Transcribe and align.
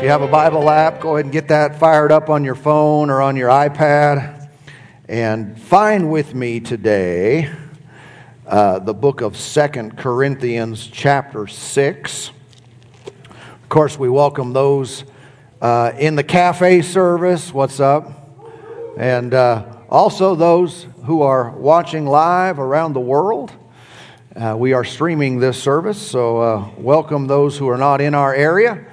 If 0.00 0.04
you 0.04 0.10
have 0.12 0.22
a 0.22 0.28
Bible 0.28 0.70
app, 0.70 1.02
go 1.02 1.16
ahead 1.16 1.26
and 1.26 1.32
get 1.32 1.48
that 1.48 1.78
fired 1.78 2.10
up 2.10 2.30
on 2.30 2.42
your 2.42 2.54
phone 2.54 3.10
or 3.10 3.20
on 3.20 3.36
your 3.36 3.50
iPad. 3.50 4.48
And 5.06 5.60
find 5.60 6.10
with 6.10 6.34
me 6.34 6.58
today 6.58 7.50
uh, 8.46 8.78
the 8.78 8.94
book 8.94 9.20
of 9.20 9.36
Second 9.36 9.98
Corinthians, 9.98 10.86
chapter 10.86 11.46
6. 11.46 12.30
Of 12.30 13.68
course, 13.68 13.98
we 13.98 14.08
welcome 14.08 14.54
those 14.54 15.04
uh, 15.60 15.92
in 15.98 16.16
the 16.16 16.24
cafe 16.24 16.80
service. 16.80 17.52
What's 17.52 17.78
up? 17.78 18.10
And 18.96 19.34
uh, 19.34 19.66
also 19.90 20.34
those 20.34 20.86
who 21.04 21.20
are 21.20 21.50
watching 21.50 22.06
live 22.06 22.58
around 22.58 22.94
the 22.94 23.00
world. 23.00 23.52
Uh, 24.34 24.56
we 24.58 24.72
are 24.72 24.82
streaming 24.82 25.40
this 25.40 25.62
service, 25.62 26.00
so 26.00 26.38
uh, 26.38 26.70
welcome 26.78 27.26
those 27.26 27.58
who 27.58 27.68
are 27.68 27.76
not 27.76 28.00
in 28.00 28.14
our 28.14 28.34
area 28.34 28.86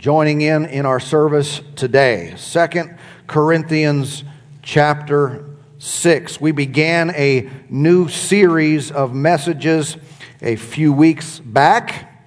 joining 0.00 0.40
in 0.40 0.64
in 0.64 0.86
our 0.86 0.98
service 0.98 1.60
today. 1.76 2.32
Second 2.38 2.96
Corinthians 3.26 4.24
chapter 4.62 5.44
6. 5.78 6.40
We 6.40 6.52
began 6.52 7.10
a 7.10 7.50
new 7.68 8.08
series 8.08 8.90
of 8.90 9.12
messages 9.12 9.98
a 10.40 10.56
few 10.56 10.90
weeks 10.90 11.38
back. 11.38 12.18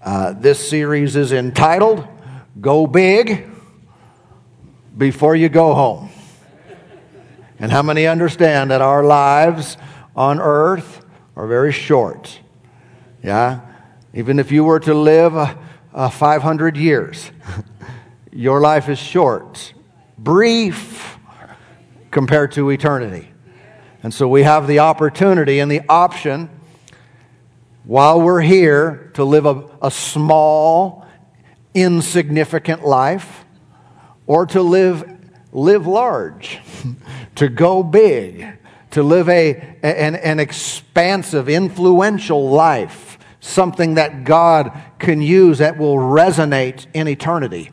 Uh, 0.00 0.34
this 0.34 0.68
series 0.70 1.16
is 1.16 1.32
entitled 1.32 2.06
Go 2.60 2.86
Big 2.86 3.50
Before 4.96 5.34
You 5.34 5.48
Go 5.48 5.74
Home. 5.74 6.10
And 7.58 7.72
how 7.72 7.82
many 7.82 8.06
understand 8.06 8.70
that 8.70 8.82
our 8.82 9.02
lives 9.02 9.76
on 10.14 10.38
earth 10.38 11.04
are 11.34 11.48
very 11.48 11.72
short? 11.72 12.38
Yeah? 13.20 13.62
Even 14.14 14.38
if 14.38 14.52
you 14.52 14.62
were 14.62 14.78
to 14.78 14.94
live 14.94 15.56
uh, 15.94 16.08
500 16.08 16.76
years. 16.76 17.30
Your 18.32 18.60
life 18.60 18.88
is 18.88 18.98
short, 18.98 19.74
brief 20.16 21.18
compared 22.10 22.52
to 22.52 22.70
eternity. 22.70 23.28
And 24.02 24.14
so 24.14 24.28
we 24.28 24.44
have 24.44 24.66
the 24.66 24.78
opportunity 24.78 25.58
and 25.58 25.70
the 25.70 25.82
option 25.88 26.48
while 27.84 28.20
we're 28.20 28.40
here 28.40 29.10
to 29.14 29.24
live 29.24 29.46
a, 29.46 29.68
a 29.82 29.90
small, 29.90 31.06
insignificant 31.74 32.84
life 32.84 33.44
or 34.26 34.46
to 34.46 34.62
live, 34.62 35.18
live 35.52 35.86
large, 35.86 36.60
to 37.34 37.48
go 37.48 37.82
big, 37.82 38.46
to 38.92 39.02
live 39.02 39.28
a, 39.28 39.76
an, 39.82 40.14
an 40.16 40.40
expansive, 40.40 41.48
influential 41.48 42.48
life 42.50 43.09
something 43.40 43.94
that 43.94 44.24
God 44.24 44.78
can 44.98 45.20
use 45.20 45.58
that 45.58 45.78
will 45.78 45.96
resonate 45.96 46.86
in 46.94 47.08
eternity. 47.08 47.70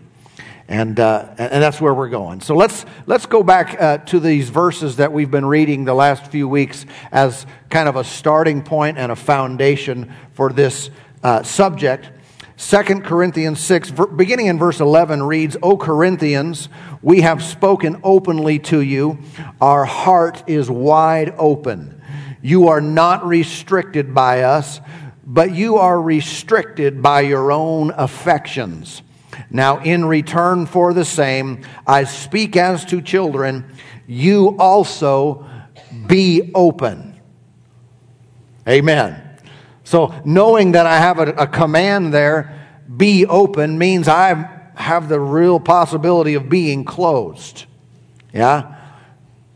And, 0.70 1.00
uh, 1.00 1.34
and 1.38 1.64
that's 1.64 1.80
where 1.80 1.94
we're 1.94 2.10
going. 2.10 2.42
So 2.42 2.54
let's, 2.56 2.86
let's 3.06 3.26
go 3.26 3.42
back 3.42 3.82
uh, 3.82 4.00
to 4.00 4.20
these 4.20 4.50
verses 4.50 4.98
that 4.98 5.14
we've 5.14 5.32
been 5.32 5.45
reading 5.45 5.86
the 5.86 5.94
last 5.94 6.30
few 6.30 6.48
weeks 6.50 6.86
as 7.12 7.45
kind 7.70 7.88
of 7.88 7.95
a 7.95 8.04
starting 8.04 8.62
point 8.62 8.98
and 8.98 9.10
a 9.10 9.16
foundation 9.16 10.14
for 10.34 10.52
this 10.52 10.90
uh, 11.23 11.44
subject. 11.44 12.10
2 12.58 12.84
Corinthians 13.02 13.60
6, 13.62 13.92
beginning 14.16 14.48
in 14.48 14.58
verse 14.58 14.82
11, 14.82 15.23
reads, 15.23 15.56
O 15.62 15.78
Corinthians, 15.78 16.68
we 17.02 17.22
have 17.22 17.44
spoken 17.44 18.02
openly 18.04 18.60
to 18.60 18.82
you. 18.82 19.20
Our 19.62 19.86
heart 19.86 20.44
is 20.48 20.70
wide 20.70 21.34
open. 21.38 22.02
You 22.42 22.68
are 22.68 22.82
not 22.82 23.26
restricted 23.26 24.14
by 24.14 24.42
us 24.42 24.82
but 25.30 25.53
you 25.53 25.75
are 25.75 26.02
restricted 26.02 27.02
by 27.02 27.20
your 27.20 27.52
own 27.52 27.92
affections. 27.92 29.02
Now, 29.50 29.80
in 29.80 30.06
return 30.06 30.66
for 30.66 30.94
the 30.94 31.03
same, 31.03 31.66
I 31.86 32.06
speak 32.06 32.56
as 32.56 32.86
to 32.86 33.02
children, 33.02 33.66
you 34.08 34.55
also 34.58 35.45
be 36.08 36.49
open. 36.55 37.20
Amen. 38.65 39.21
So, 39.83 40.14
knowing 40.23 40.71
that 40.71 40.86
I 40.86 40.98
have 40.98 41.20
a, 41.20 41.33
a 41.33 41.48
command 41.48 42.14
there, 42.14 42.65
be 42.95 43.26
open, 43.26 43.77
means 43.77 44.08
I 44.08 44.71
have 44.76 45.09
the 45.09 45.20
real 45.20 45.59
possibility 45.59 46.36
of 46.36 46.48
being 46.48 46.86
closed. 46.86 47.65
Yeah? 48.33 48.76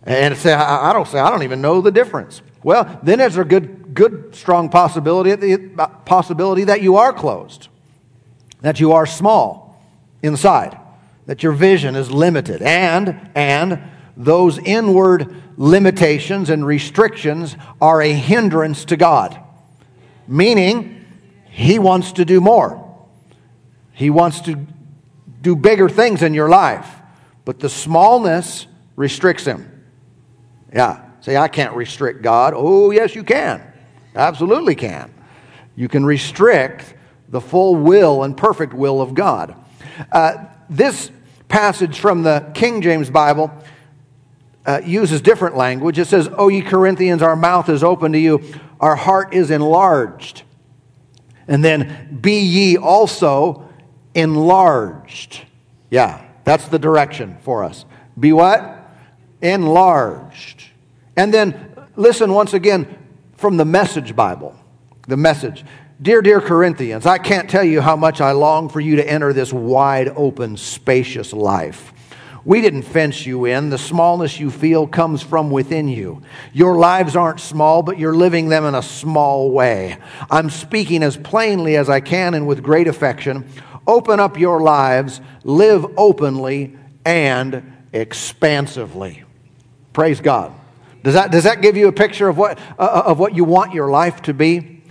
And 0.04 0.36
say, 0.36 0.52
I 0.52 0.92
don't 0.92 1.08
say, 1.08 1.20
I 1.20 1.30
don't 1.30 1.44
even 1.44 1.62
know 1.62 1.80
the 1.80 1.92
difference. 1.92 2.42
Well, 2.62 3.00
then 3.04 3.20
there's 3.20 3.38
a 3.38 3.46
good 3.46 3.81
good, 3.94 4.36
strong 4.36 4.70
possibility, 4.70 5.58
possibility 6.06 6.66
that 6.66 6.82
you 6.82 6.98
are 6.98 7.14
closed, 7.14 7.68
that 8.62 8.80
you 8.80 8.94
are 8.94 9.06
small 9.06 9.82
inside, 10.22 10.78
that 11.26 11.44
your 11.44 11.52
vision 11.52 11.96
is 11.96 12.12
limited, 12.12 12.62
and, 12.62 13.30
and 13.36 13.82
those 14.18 14.58
inward 14.60 15.36
limitations 15.58 16.50
and 16.50 16.66
restrictions 16.66 17.56
are 17.80 18.02
a 18.02 18.14
hindrance 18.14 18.86
to 18.86 18.98
God, 18.98 19.40
meaning 20.28 21.06
He 21.50 21.80
wants 21.80 22.14
to 22.14 22.26
do 22.26 22.42
more. 22.42 22.78
He 23.94 24.10
wants 24.10 24.42
to 24.42 24.68
do 25.42 25.56
bigger 25.56 25.90
things 25.90 26.24
in 26.24 26.34
your 26.34 26.50
life, 26.50 26.88
but 27.46 27.60
the 27.60 27.70
smallness 27.70 28.68
restricts 28.96 29.46
Him. 29.46 29.68
Yeah. 30.74 31.08
Say, 31.22 31.38
I 31.38 31.48
can't 31.48 31.76
restrict 31.76 32.24
God. 32.24 32.54
Oh, 32.56 32.90
yes, 32.90 33.16
you 33.16 33.24
can. 33.24 33.71
Absolutely 34.16 34.76
can. 34.76 35.14
You 35.76 35.88
can 35.88 36.06
restrict 36.06 36.94
the 37.30 37.42
full 37.42 37.76
will 37.76 38.24
and 38.24 38.36
perfect 38.36 38.74
will 38.74 39.02
of 39.02 39.14
God. 39.14 39.56
Uh, 40.12 40.46
this 40.70 41.12
passage 41.48 42.00
from 42.00 42.24
the 42.24 42.52
King 42.54 42.82
James 42.82 43.10
Bible 43.10 43.52
uh, 44.66 44.82
uses 44.84 45.22
different 45.22 45.56
language. 45.58 45.98
It 45.98 46.08
says, 46.08 46.30
O 46.38 46.50
ye 46.50 46.62
Corinthians, 46.62 47.22
our 47.22 47.36
mouth 47.36 47.70
is 47.70 47.84
open 47.84 48.12
to 48.12 48.20
you, 48.20 48.44
our 48.80 48.96
heart 48.96 49.34
is 49.34 49.52
enlarged. 49.52 50.44
And 51.48 51.64
then, 51.64 52.20
be 52.22 52.40
ye 52.40 52.78
also 52.78 53.68
enlarged. 54.14 55.42
Yeah, 55.90 56.24
that's 56.44 56.68
the 56.68 56.80
direction 56.80 57.38
for 57.42 57.64
us. 57.64 57.86
Be 58.20 58.34
what? 58.34 58.90
Enlarged. 59.42 60.64
And 61.18 61.34
then, 61.34 61.74
listen 61.96 62.32
once 62.34 62.54
again, 62.54 62.98
from 63.42 63.58
the 63.58 63.66
Message 63.66 64.16
Bible. 64.16 64.56
The 65.08 65.18
Message. 65.18 65.66
Dear, 66.02 66.22
dear 66.22 66.40
Corinthians, 66.40 67.06
I 67.06 67.18
can't 67.18 67.50
tell 67.50 67.64
you 67.64 67.82
how 67.82 67.96
much 67.96 68.22
I 68.22 68.32
long 68.32 68.70
for 68.70 68.80
you 68.80 68.96
to 68.98 69.08
enter 69.08 69.34
this 69.34 69.52
wide 69.52 70.10
open, 70.16 70.58
spacious 70.58 71.34
life. 71.34 71.92
We 72.46 72.62
didn't 72.62 72.84
fence 72.84 73.26
you 73.26 73.46
in. 73.46 73.70
The 73.70 73.78
smallness 73.78 74.40
you 74.40 74.50
feel 74.50 74.88
comes 74.88 75.22
from 75.22 75.52
within 75.52 75.88
you. 75.88 76.22
Your 76.54 76.78
lives 76.78 77.16
aren't 77.16 77.40
small, 77.40 77.84
but 77.84 78.00
you're 78.00 78.16
living 78.16 78.50
them 78.50 78.66
in 78.66 78.74
a 78.74 78.82
small 78.82 79.52
way. 79.52 79.98
I'm 80.30 80.50
speaking 80.50 81.04
as 81.04 81.18
plainly 81.18 81.78
as 81.78 81.90
I 81.90 82.00
can 82.00 82.34
and 82.34 82.48
with 82.48 82.64
great 82.64 82.88
affection. 82.88 83.48
Open 83.86 84.20
up 84.20 84.40
your 84.40 84.62
lives, 84.62 85.22
live 85.44 85.86
openly 85.98 86.78
and 87.06 87.74
expansively. 87.92 89.24
Praise 89.94 90.22
God. 90.22 90.54
Does 91.04 91.16
that, 91.16 91.32
does 91.32 91.44
that 91.46 91.62
give 91.62 91.78
you 91.78 91.88
a 91.88 91.92
picture 91.92 92.28
of 92.28 92.38
what, 92.38 92.60
uh, 92.78 92.82
uh 92.82 93.04
of 93.08 93.20
what 93.20 93.36
you 93.36 93.44
want 93.44 93.74
your 93.74 93.90
life 93.90 94.22
to 94.24 94.34
be? 94.34 94.84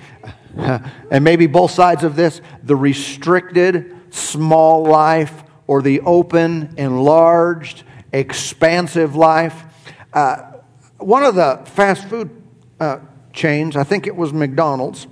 and 0.57 1.25
maybe 1.25 1.47
both 1.47 1.71
sides 1.71 2.05
of 2.05 2.17
this 2.17 2.41
the 2.63 2.77
restricted, 2.77 3.97
small 4.13 4.85
life, 4.85 5.45
or 5.67 5.83
the 5.83 6.01
open, 6.01 6.75
enlarged, 6.77 7.85
expansive 8.13 9.15
life. 9.15 9.65
Uh, 10.13 10.53
one 10.99 11.23
of 11.23 11.35
the 11.35 11.63
fast 11.65 12.09
food 12.09 12.43
uh, 12.81 12.99
chains, 13.33 13.77
I 13.77 13.85
think 13.85 14.07
it 14.07 14.17
was 14.17 14.33
McDonald's, 14.33 15.07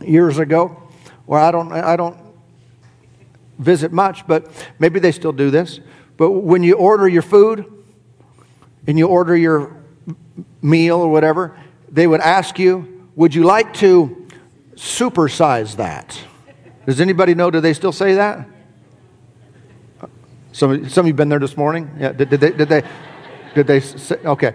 years 0.00 0.38
ago, 0.38 0.80
where 1.26 1.40
I 1.40 1.50
don't, 1.50 1.72
I 1.72 1.96
don't 1.96 2.16
visit 3.58 3.92
much, 3.92 4.26
but 4.26 4.50
maybe 4.78 5.00
they 5.00 5.12
still 5.12 5.32
do 5.32 5.50
this. 5.50 5.80
But 6.16 6.30
when 6.30 6.62
you 6.62 6.74
order 6.74 7.08
your 7.08 7.22
food 7.22 7.66
and 8.86 8.98
you 8.98 9.08
order 9.08 9.36
your 9.36 9.83
meal 10.62 10.98
or 10.98 11.10
whatever, 11.10 11.56
they 11.90 12.06
would 12.06 12.20
ask 12.20 12.58
you, 12.58 13.08
Would 13.16 13.34
you 13.34 13.44
like 13.44 13.74
to 13.74 14.26
supersize 14.74 15.76
that? 15.76 16.20
Does 16.86 17.00
anybody 17.00 17.34
know? 17.34 17.50
Do 17.50 17.60
they 17.60 17.72
still 17.72 17.92
say 17.92 18.14
that? 18.14 18.48
Some, 20.52 20.88
some 20.88 21.04
of 21.04 21.08
you 21.08 21.14
been 21.14 21.28
there 21.28 21.38
this 21.38 21.56
morning? 21.56 21.90
Yeah, 21.98 22.12
did, 22.12 22.30
did 22.30 22.40
they, 22.40 22.52
did 22.52 22.68
they, 22.68 22.82
did 23.54 23.66
they 23.66 23.80
say, 23.80 24.16
okay. 24.24 24.54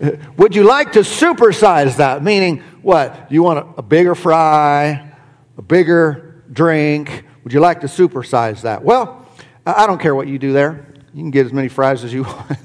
Would 0.36 0.56
you 0.56 0.64
like 0.64 0.92
to 0.92 1.00
supersize 1.00 1.98
that? 1.98 2.24
Meaning, 2.24 2.58
what? 2.82 3.30
You 3.30 3.42
want 3.42 3.60
a, 3.60 3.78
a 3.78 3.82
bigger 3.82 4.14
fry, 4.14 5.12
a 5.56 5.62
bigger 5.62 6.42
drink? 6.52 7.24
Would 7.44 7.52
you 7.52 7.60
like 7.60 7.82
to 7.82 7.86
supersize 7.86 8.62
that? 8.62 8.82
Well, 8.82 9.28
I 9.64 9.86
don't 9.86 10.00
care 10.00 10.14
what 10.14 10.26
you 10.26 10.38
do 10.38 10.52
there. 10.52 10.86
You 11.14 11.22
can 11.22 11.30
get 11.30 11.46
as 11.46 11.52
many 11.52 11.68
fries 11.68 12.02
as 12.02 12.12
you 12.12 12.22
want 12.24 12.58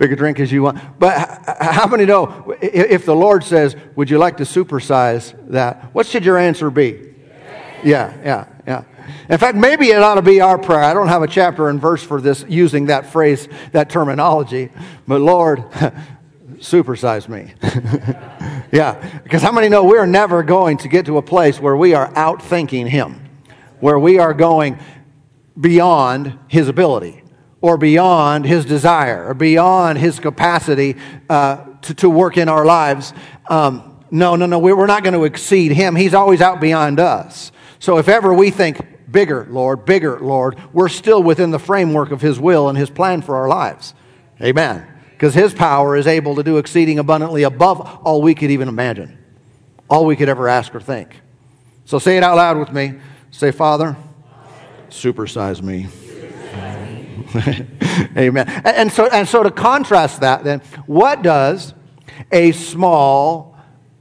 big 0.00 0.12
a 0.12 0.16
drink 0.16 0.40
as 0.40 0.50
you 0.50 0.62
want. 0.62 0.80
But 0.98 1.12
how 1.60 1.86
many 1.86 2.06
know 2.06 2.56
if 2.62 3.04
the 3.04 3.14
Lord 3.14 3.44
says, 3.44 3.76
Would 3.96 4.08
you 4.08 4.16
like 4.16 4.38
to 4.38 4.44
supersize 4.44 5.36
that? 5.50 5.94
What 5.94 6.06
should 6.06 6.24
your 6.24 6.38
answer 6.38 6.70
be? 6.70 7.14
Yeah, 7.84 8.16
yeah, 8.24 8.46
yeah. 8.66 8.84
In 9.28 9.36
fact, 9.36 9.56
maybe 9.56 9.88
it 9.88 10.02
ought 10.02 10.14
to 10.14 10.22
be 10.22 10.40
our 10.40 10.56
prayer. 10.56 10.82
I 10.82 10.94
don't 10.94 11.08
have 11.08 11.22
a 11.22 11.26
chapter 11.26 11.68
and 11.68 11.78
verse 11.78 12.02
for 12.02 12.20
this 12.20 12.44
using 12.48 12.86
that 12.86 13.06
phrase, 13.12 13.46
that 13.72 13.90
terminology, 13.90 14.70
but 15.06 15.20
Lord, 15.20 15.58
supersize 16.56 17.28
me. 17.28 17.52
yeah, 18.72 19.20
because 19.22 19.42
how 19.42 19.52
many 19.52 19.68
know 19.68 19.84
we're 19.84 20.06
never 20.06 20.42
going 20.42 20.78
to 20.78 20.88
get 20.88 21.06
to 21.06 21.18
a 21.18 21.22
place 21.22 21.60
where 21.60 21.76
we 21.76 21.92
are 21.92 22.10
outthinking 22.12 22.88
Him, 22.88 23.20
where 23.80 23.98
we 23.98 24.18
are 24.18 24.32
going 24.32 24.78
beyond 25.58 26.38
His 26.48 26.68
ability 26.68 27.19
or 27.60 27.76
beyond 27.76 28.44
His 28.44 28.64
desire 28.64 29.28
or 29.28 29.34
beyond 29.34 29.98
His 29.98 30.18
capacity 30.18 30.96
uh, 31.28 31.64
to, 31.82 31.94
to 31.94 32.10
work 32.10 32.36
in 32.36 32.48
our 32.48 32.64
lives. 32.64 33.12
Um, 33.48 34.04
no, 34.10 34.36
no, 34.36 34.46
no, 34.46 34.58
we're 34.58 34.86
not 34.86 35.02
going 35.04 35.14
to 35.14 35.24
exceed 35.24 35.72
Him. 35.72 35.94
He's 35.94 36.14
always 36.14 36.40
out 36.40 36.60
beyond 36.60 37.00
us. 37.00 37.52
So 37.78 37.98
if 37.98 38.08
ever 38.08 38.34
we 38.34 38.50
think, 38.50 38.80
bigger, 39.10 39.46
Lord, 39.50 39.84
bigger, 39.84 40.18
Lord, 40.20 40.58
we're 40.72 40.88
still 40.88 41.22
within 41.22 41.50
the 41.50 41.58
framework 41.58 42.10
of 42.10 42.20
His 42.20 42.38
will 42.38 42.68
and 42.68 42.76
His 42.76 42.90
plan 42.90 43.22
for 43.22 43.36
our 43.36 43.48
lives. 43.48 43.94
Amen 44.40 44.86
because 45.20 45.34
his 45.34 45.52
power 45.52 45.96
is 45.96 46.06
able 46.06 46.36
to 46.36 46.42
do 46.42 46.56
exceeding 46.56 46.98
abundantly 46.98 47.42
above 47.42 47.78
all 48.06 48.22
we 48.22 48.34
could 48.34 48.50
even 48.50 48.68
imagine, 48.68 49.18
all 49.90 50.06
we 50.06 50.16
could 50.16 50.30
ever 50.30 50.48
ask 50.48 50.74
or 50.74 50.80
think. 50.80 51.20
So 51.84 51.98
say 51.98 52.16
it 52.16 52.22
out 52.22 52.36
loud 52.36 52.56
with 52.56 52.72
me. 52.72 52.94
Say, 53.30 53.50
Father, 53.50 53.98
supersize 54.88 55.60
me. 55.60 55.88
Amen. 58.16 58.48
And 58.64 58.92
so, 58.92 59.06
and 59.06 59.28
so 59.28 59.42
to 59.42 59.50
contrast 59.50 60.20
that, 60.20 60.44
then, 60.44 60.60
what 60.86 61.22
does 61.22 61.74
a 62.32 62.52
small, 62.52 63.56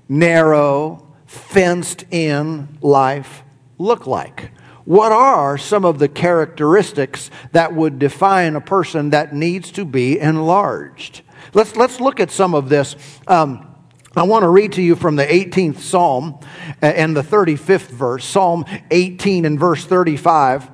narrow, 0.07 1.07
fenced 1.25 2.05
in 2.11 2.77
life 2.81 3.43
look 3.77 4.07
like? 4.07 4.51
What 4.85 5.11
are 5.11 5.57
some 5.57 5.85
of 5.85 5.99
the 5.99 6.07
characteristics 6.07 7.29
that 7.51 7.75
would 7.75 7.99
define 7.99 8.55
a 8.55 8.61
person 8.61 9.11
that 9.11 9.35
needs 9.35 9.71
to 9.73 9.85
be 9.85 10.19
enlarged? 10.19 11.21
Let's, 11.53 11.75
let's 11.75 11.99
look 11.99 12.19
at 12.19 12.31
some 12.31 12.55
of 12.55 12.69
this. 12.69 12.95
Um, 13.27 13.67
I 14.15 14.23
want 14.23 14.41
to 14.43 14.49
read 14.49 14.73
to 14.73 14.81
you 14.81 14.95
from 14.95 15.15
the 15.15 15.25
18th 15.25 15.77
Psalm 15.77 16.39
and 16.81 17.15
the 17.15 17.21
35th 17.21 17.89
verse, 17.89 18.25
Psalm 18.25 18.65
18 18.89 19.45
and 19.45 19.59
verse 19.59 19.85
35. 19.85 20.69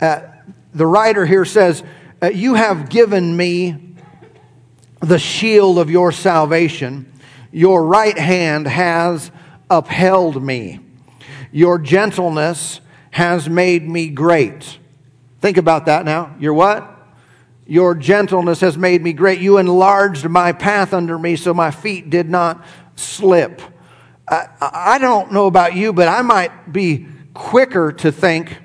Uh, 0.00 0.20
the 0.76 0.86
writer 0.86 1.24
here 1.24 1.44
says, 1.44 1.82
uh, 2.22 2.28
You 2.28 2.54
have 2.54 2.88
given 2.88 3.36
me 3.36 3.94
the 5.00 5.18
shield 5.18 5.78
of 5.78 5.90
your 5.90 6.12
salvation. 6.12 7.12
Your 7.50 7.84
right 7.84 8.16
hand 8.16 8.66
has 8.66 9.30
upheld 9.70 10.42
me. 10.42 10.80
Your 11.50 11.78
gentleness 11.78 12.80
has 13.10 13.48
made 13.48 13.88
me 13.88 14.08
great. 14.08 14.78
Think 15.40 15.56
about 15.56 15.86
that 15.86 16.04
now. 16.04 16.34
Your 16.38 16.52
what? 16.52 16.92
Your 17.66 17.94
gentleness 17.94 18.60
has 18.60 18.76
made 18.76 19.02
me 19.02 19.12
great. 19.12 19.40
You 19.40 19.58
enlarged 19.58 20.28
my 20.28 20.52
path 20.52 20.92
under 20.92 21.18
me 21.18 21.36
so 21.36 21.54
my 21.54 21.70
feet 21.70 22.10
did 22.10 22.28
not 22.28 22.64
slip. 22.94 23.62
I, 24.28 24.48
I 24.60 24.98
don't 24.98 25.32
know 25.32 25.46
about 25.46 25.74
you, 25.74 25.92
but 25.92 26.08
I 26.08 26.22
might 26.22 26.72
be 26.72 27.06
quicker 27.32 27.92
to 27.92 28.12
think 28.12 28.56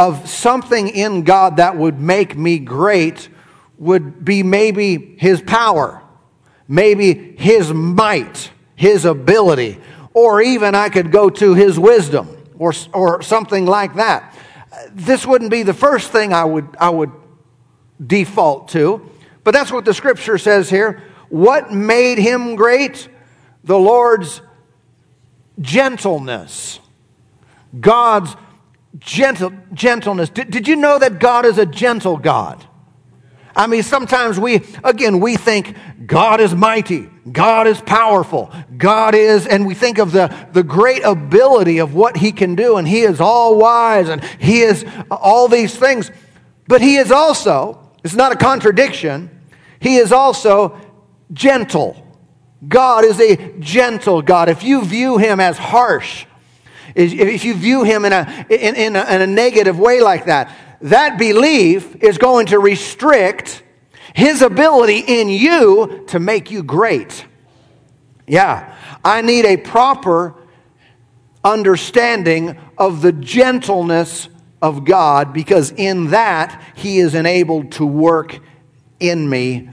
of 0.00 0.26
something 0.26 0.88
in 0.88 1.24
God 1.24 1.58
that 1.58 1.76
would 1.76 2.00
make 2.00 2.34
me 2.34 2.58
great 2.58 3.28
would 3.76 4.24
be 4.24 4.42
maybe 4.42 5.14
His 5.18 5.42
power, 5.42 6.02
maybe 6.66 7.36
His 7.36 7.70
might, 7.70 8.50
His 8.76 9.04
ability, 9.04 9.78
or 10.14 10.40
even 10.40 10.74
I 10.74 10.88
could 10.88 11.12
go 11.12 11.28
to 11.28 11.52
His 11.52 11.78
wisdom 11.78 12.34
or, 12.58 12.72
or 12.94 13.20
something 13.20 13.66
like 13.66 13.96
that. 13.96 14.34
This 14.92 15.26
wouldn't 15.26 15.50
be 15.50 15.64
the 15.64 15.74
first 15.74 16.10
thing 16.10 16.32
I 16.32 16.46
would, 16.46 16.74
I 16.80 16.88
would 16.88 17.12
default 18.04 18.68
to, 18.68 19.06
but 19.44 19.50
that's 19.52 19.70
what 19.70 19.84
the 19.84 19.92
scripture 19.92 20.38
says 20.38 20.70
here. 20.70 21.02
What 21.28 21.74
made 21.74 22.16
him 22.16 22.56
great? 22.56 23.06
The 23.64 23.78
Lord's 23.78 24.40
gentleness. 25.60 26.80
God's 27.78 28.34
gentle, 28.98 29.52
gentleness. 29.72 30.28
Did, 30.30 30.50
did 30.50 30.68
you 30.68 30.76
know 30.76 30.98
that 30.98 31.18
God 31.18 31.46
is 31.46 31.58
a 31.58 31.66
gentle 31.66 32.16
God? 32.16 32.64
I 33.54 33.66
mean, 33.66 33.82
sometimes 33.82 34.38
we, 34.38 34.62
again, 34.84 35.20
we 35.20 35.36
think 35.36 35.76
God 36.06 36.40
is 36.40 36.54
mighty, 36.54 37.08
God 37.30 37.66
is 37.66 37.80
powerful, 37.80 38.52
God 38.76 39.14
is, 39.14 39.46
and 39.46 39.66
we 39.66 39.74
think 39.74 39.98
of 39.98 40.12
the, 40.12 40.34
the 40.52 40.62
great 40.62 41.02
ability 41.02 41.78
of 41.78 41.94
what 41.94 42.16
He 42.16 42.32
can 42.32 42.54
do, 42.54 42.76
and 42.76 42.86
He 42.86 43.00
is 43.00 43.20
all 43.20 43.58
wise, 43.58 44.08
and 44.08 44.22
He 44.38 44.60
is 44.60 44.84
all 45.10 45.48
these 45.48 45.74
things. 45.76 46.10
But 46.68 46.80
He 46.80 46.96
is 46.96 47.10
also, 47.10 47.90
it's 48.04 48.14
not 48.14 48.32
a 48.32 48.36
contradiction, 48.36 49.30
He 49.80 49.96
is 49.96 50.12
also 50.12 50.80
gentle. 51.32 52.06
God 52.66 53.04
is 53.04 53.18
a 53.20 53.58
gentle 53.58 54.22
God. 54.22 54.48
If 54.48 54.62
you 54.62 54.84
view 54.84 55.18
Him 55.18 55.40
as 55.40 55.58
harsh, 55.58 56.26
if 56.94 57.44
you 57.44 57.54
view 57.54 57.84
Him 57.84 58.04
in 58.04 58.12
a, 58.12 58.46
in, 58.50 58.76
in 58.76 58.96
a, 58.96 59.04
in 59.04 59.22
a 59.22 59.26
negative 59.26 59.78
way 59.78 60.00
like 60.00 60.26
that, 60.26 60.54
that 60.82 61.18
belief 61.18 61.96
is 62.02 62.18
going 62.18 62.46
to 62.46 62.58
restrict 62.58 63.62
his 64.14 64.42
ability 64.42 65.04
in 65.06 65.28
you 65.28 66.04
to 66.08 66.18
make 66.18 66.50
you 66.50 66.62
great. 66.62 67.24
Yeah, 68.26 68.74
I 69.04 69.22
need 69.22 69.44
a 69.44 69.56
proper 69.56 70.34
understanding 71.44 72.58
of 72.76 73.02
the 73.02 73.12
gentleness 73.12 74.28
of 74.62 74.84
God 74.84 75.32
because 75.32 75.72
in 75.72 76.10
that 76.10 76.62
he 76.74 76.98
is 76.98 77.14
enabled 77.14 77.72
to 77.72 77.86
work 77.86 78.38
in 78.98 79.28
me 79.28 79.70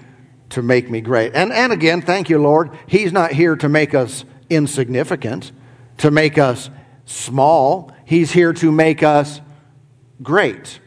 to 0.50 0.62
make 0.62 0.90
me 0.90 1.02
great. 1.02 1.34
And, 1.36 1.52
and 1.52 1.74
again, 1.74 2.02
thank 2.02 2.30
you, 2.30 2.40
Lord. 2.40 2.72
He's 2.88 3.12
not 3.12 3.32
here 3.34 3.56
to 3.58 3.68
make 3.68 3.94
us 3.94 4.24
insignificant, 4.50 5.52
to 5.98 6.10
make 6.10 6.38
us 6.38 6.70
small. 7.08 7.92
He's 8.06 8.32
here 8.32 8.54
to 8.54 8.72
make 8.72 9.02
us 9.02 9.42
great. 10.22 10.80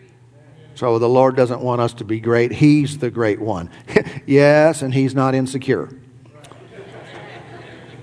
So 0.77 0.99
the 0.99 1.09
Lord 1.09 1.35
doesn't 1.35 1.61
want 1.61 1.81
us 1.81 1.95
to 1.95 2.05
be 2.05 2.21
great. 2.21 2.53
He's 2.53 2.99
the 2.99 3.11
great 3.11 3.41
one. 3.41 3.71
yes, 4.27 4.83
and 4.83 4.95
He's 4.95 5.15
not 5.15 5.35
insecure. 5.35 5.91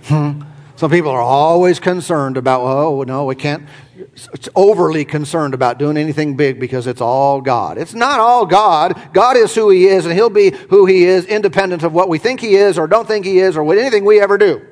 Hmm. 0.04 0.42
Some 0.76 0.92
people 0.92 1.10
are 1.10 1.22
always 1.22 1.80
concerned 1.80 2.38
about, 2.38 2.62
oh, 2.62 3.02
no, 3.02 3.26
we 3.26 3.34
can't. 3.34 3.68
It's 3.98 4.48
overly 4.56 5.06
concerned 5.06 5.56
about 5.56 5.80
doing 5.80 5.98
anything 5.98 6.38
big 6.38 6.60
because 6.60 6.86
it's 6.86 7.02
all 7.02 7.42
God. 7.42 7.80
It's 7.80 7.96
not 7.96 8.20
all 8.20 8.46
God. 8.46 9.10
God 9.12 9.38
is 9.38 9.56
who 9.56 9.72
He 9.72 9.88
is, 9.88 10.06
and 10.06 10.14
He'll 10.14 10.30
be 10.30 10.52
who 10.70 10.86
He 10.86 11.06
is, 11.06 11.26
independent 11.26 11.82
of 11.82 11.94
what 11.94 12.10
we 12.10 12.20
think 12.20 12.40
He 12.40 12.56
is 12.56 12.78
or 12.78 12.88
don't 12.88 13.08
think 13.08 13.26
He 13.26 13.40
is 13.40 13.58
or 13.58 13.64
what 13.64 13.80
anything 13.80 14.06
we 14.06 14.22
ever 14.22 14.38
do. 14.38 14.66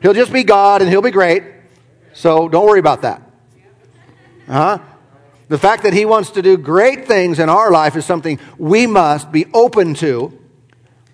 He'll 0.00 0.14
just 0.14 0.32
be 0.32 0.44
God 0.44 0.80
and 0.80 0.90
He'll 0.90 1.02
be 1.02 1.10
great. 1.10 1.44
So 2.14 2.48
don't 2.48 2.64
worry 2.64 2.80
about 2.80 3.02
that. 3.02 3.22
Huh? 4.46 4.78
The 5.48 5.58
fact 5.58 5.82
that 5.82 5.92
He 5.92 6.04
wants 6.04 6.30
to 6.30 6.42
do 6.42 6.56
great 6.56 7.06
things 7.06 7.38
in 7.38 7.48
our 7.48 7.70
life 7.70 7.96
is 7.96 8.06
something 8.06 8.40
we 8.56 8.86
must 8.86 9.30
be 9.30 9.46
open 9.52 9.94
to, 9.94 10.38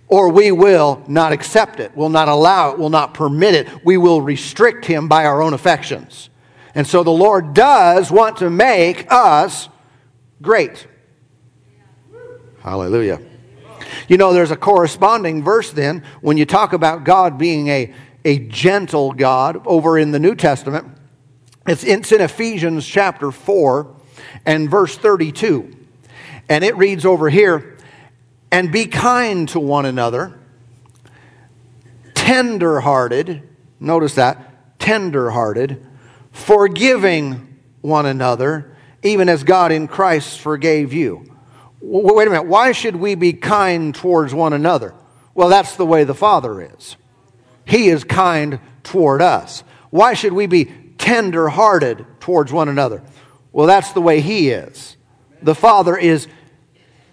or 0.06 0.28
we 0.28 0.52
will 0.52 1.02
not 1.08 1.32
accept 1.32 1.80
it, 1.80 1.96
will 1.96 2.10
not 2.10 2.28
allow 2.28 2.70
it, 2.70 2.78
will 2.78 2.90
not 2.90 3.14
permit 3.14 3.54
it. 3.54 3.84
We 3.84 3.96
will 3.96 4.22
restrict 4.22 4.84
Him 4.84 5.08
by 5.08 5.24
our 5.24 5.42
own 5.42 5.54
affections. 5.54 6.30
And 6.74 6.86
so 6.86 7.02
the 7.02 7.10
Lord 7.10 7.54
does 7.54 8.10
want 8.10 8.36
to 8.38 8.50
make 8.50 9.10
us 9.10 9.68
great. 10.40 10.86
Hallelujah. 12.60 13.20
You 14.08 14.16
know, 14.16 14.32
there's 14.32 14.50
a 14.50 14.56
corresponding 14.56 15.42
verse 15.42 15.70
then 15.70 16.04
when 16.20 16.36
you 16.36 16.44
talk 16.44 16.72
about 16.72 17.04
God 17.04 17.38
being 17.38 17.68
a, 17.68 17.92
a 18.24 18.38
gentle 18.38 19.12
God 19.12 19.66
over 19.66 19.98
in 19.98 20.10
the 20.10 20.18
New 20.18 20.34
Testament. 20.34 20.86
It's 21.66 21.84
in, 21.84 22.00
it's 22.00 22.12
in 22.12 22.20
Ephesians 22.20 22.86
chapter 22.86 23.30
4 23.30 23.94
and 24.46 24.70
verse 24.70 24.96
32. 24.96 25.76
And 26.48 26.64
it 26.64 26.76
reads 26.76 27.04
over 27.04 27.30
here, 27.30 27.78
and 28.50 28.72
be 28.72 28.86
kind 28.86 29.48
to 29.50 29.60
one 29.60 29.86
another, 29.86 30.38
tender 32.14 32.80
hearted, 32.80 33.48
notice 33.78 34.16
that, 34.16 34.78
tender 34.80 35.30
hearted, 35.30 35.86
forgiving 36.32 37.58
one 37.80 38.06
another, 38.06 38.76
even 39.02 39.28
as 39.28 39.44
God 39.44 39.72
in 39.72 39.86
Christ 39.86 40.40
forgave 40.40 40.92
you. 40.92 41.24
Wait 41.80 42.26
a 42.26 42.30
minute, 42.30 42.46
why 42.46 42.72
should 42.72 42.96
we 42.96 43.14
be 43.14 43.32
kind 43.32 43.94
towards 43.94 44.34
one 44.34 44.52
another? 44.52 44.94
Well, 45.34 45.48
that's 45.48 45.76
the 45.76 45.86
way 45.86 46.04
the 46.04 46.14
Father 46.14 46.60
is. 46.60 46.96
He 47.70 47.88
is 47.88 48.02
kind 48.02 48.58
toward 48.82 49.22
us. 49.22 49.62
Why 49.90 50.14
should 50.14 50.32
we 50.32 50.46
be 50.46 50.64
tender 50.98 51.48
hearted 51.48 52.04
towards 52.18 52.52
one 52.52 52.68
another? 52.68 53.00
Well, 53.52 53.68
that's 53.68 53.92
the 53.92 54.00
way 54.00 54.20
He 54.20 54.50
is. 54.50 54.96
The 55.40 55.54
Father 55.54 55.96
is 55.96 56.26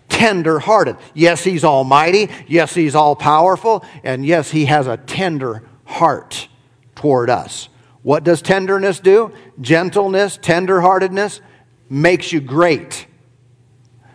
tender 0.09 0.57
hearted. 0.57 0.97
Yes, 1.13 1.43
He's 1.43 1.63
almighty. 1.63 2.29
Yes, 2.47 2.73
He's 2.73 2.95
all 2.95 3.15
powerful. 3.15 3.85
And 4.03 4.25
yes, 4.25 4.49
He 4.49 4.65
has 4.65 4.87
a 4.87 4.97
tender 4.97 5.61
heart 5.85 6.47
toward 6.95 7.29
us. 7.29 7.69
What 8.01 8.23
does 8.23 8.41
tenderness 8.41 8.99
do? 8.99 9.31
Gentleness, 9.61 10.39
tender 10.41 10.81
heartedness. 10.81 11.39
makes 11.87 12.33
you 12.33 12.41
great. 12.41 13.05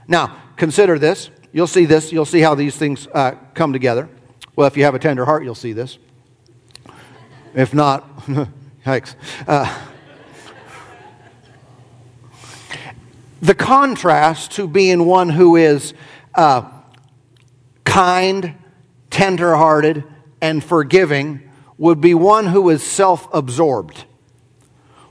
Now, 0.08 0.42
consider 0.56 0.98
this. 0.98 1.30
You'll 1.52 1.68
see 1.68 1.84
this. 1.84 2.10
You'll 2.10 2.24
see 2.24 2.40
how 2.40 2.56
these 2.56 2.76
things 2.76 3.06
uh, 3.14 3.36
come 3.54 3.72
together. 3.72 4.08
Well, 4.56 4.66
if 4.66 4.76
you 4.76 4.82
have 4.82 4.96
a 4.96 4.98
tender 4.98 5.24
heart, 5.24 5.44
you'll 5.44 5.54
see 5.54 5.72
this. 5.72 5.98
If 7.54 7.74
not, 7.74 8.26
yikes. 8.86 9.14
Uh, 9.46 9.82
the 13.42 13.54
contrast 13.54 14.52
to 14.52 14.66
being 14.66 15.04
one 15.04 15.28
who 15.28 15.56
is 15.56 15.94
uh, 16.34 16.70
kind, 17.84 18.54
tenderhearted, 19.10 20.04
and 20.40 20.62
forgiving 20.62 21.50
would 21.76 22.00
be 22.00 22.14
one 22.14 22.46
who 22.46 22.70
is 22.70 22.82
self 22.82 23.28
absorbed, 23.34 24.04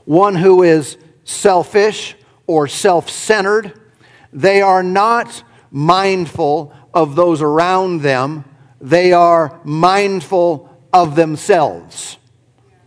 one 0.04 0.34
who 0.34 0.62
is 0.62 0.96
selfish 1.24 2.16
or 2.46 2.66
self 2.66 3.10
centered. 3.10 3.78
They 4.32 4.62
are 4.62 4.82
not 4.82 5.44
mindful 5.70 6.74
of 6.94 7.14
those 7.14 7.42
around 7.42 8.02
them, 8.02 8.44
they 8.80 9.12
are 9.12 9.60
mindful 9.64 10.68
of 10.92 11.16
themselves, 11.16 12.18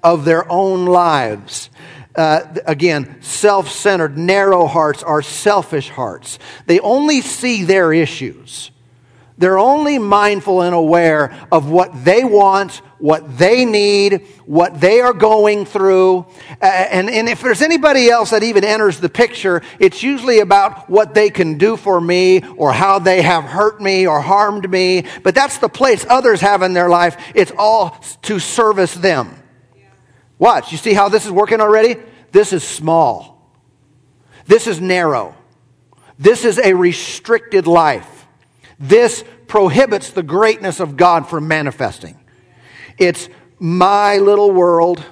of 0.05 0.23
their 0.23 0.49
own 0.49 0.85
lives. 0.85 1.71
Uh, 2.15 2.41
again, 2.65 3.21
self 3.21 3.69
centered, 3.69 4.17
narrow 4.17 4.67
hearts 4.67 5.03
are 5.03 5.21
selfish 5.21 5.89
hearts. 5.89 6.39
They 6.67 6.79
only 6.79 7.19
see 7.19 7.63
their 7.63 7.91
issues. 7.91 8.71
They're 9.37 9.59
only 9.59 9.97
mindful 9.99 10.61
and 10.61 10.73
aware 10.73 11.35
of 11.51 11.69
what 11.69 12.05
they 12.05 12.23
want, 12.23 12.75
what 12.99 13.37
they 13.37 13.65
need, 13.65 14.25
what 14.45 14.79
they 14.79 15.01
are 15.01 15.11
going 15.11 15.65
through. 15.65 16.25
and, 16.61 17.09
and 17.09 17.27
if 17.27 17.41
there's 17.41 17.61
anybody 17.61 18.09
else 18.09 18.29
that 18.29 18.43
even 18.43 18.63
enters 18.63 19.01
the 19.01 19.09
picture, 19.09 19.61
it's 19.77 20.01
usually 20.01 20.39
about 20.39 20.89
what 20.89 21.13
they 21.13 21.29
can 21.29 21.57
do 21.57 21.75
for 21.75 21.99
me 21.99 22.43
or 22.55 22.71
how 22.71 22.99
they 22.99 23.23
have 23.23 23.43
hurt 23.43 23.81
me 23.81 24.07
or 24.07 24.21
harmed 24.21 24.69
me. 24.69 25.03
But 25.21 25.35
that's 25.35 25.57
the 25.57 25.67
place 25.67 26.05
others 26.07 26.39
have 26.39 26.61
in 26.61 26.73
their 26.73 26.87
life. 26.89 27.17
It's 27.33 27.51
all 27.57 27.89
to 28.21 28.39
service 28.39 28.93
them. 28.93 29.41
Watch. 30.37 30.71
You 30.71 30.77
see 30.77 30.93
how 30.93 31.09
this 31.09 31.25
is 31.25 31.31
working 31.31 31.61
already? 31.61 31.95
This 32.31 32.53
is 32.53 32.63
small. 32.63 33.51
This 34.45 34.67
is 34.67 34.81
narrow. 34.81 35.35
This 36.19 36.45
is 36.45 36.59
a 36.59 36.73
restricted 36.73 37.67
life. 37.67 38.27
This 38.79 39.23
prohibits 39.47 40.11
the 40.11 40.23
greatness 40.23 40.79
of 40.79 40.97
God 40.97 41.29
from 41.29 41.47
manifesting. 41.47 42.19
It's 42.97 43.29
my 43.59 44.17
little 44.17 44.51
world, 44.51 45.03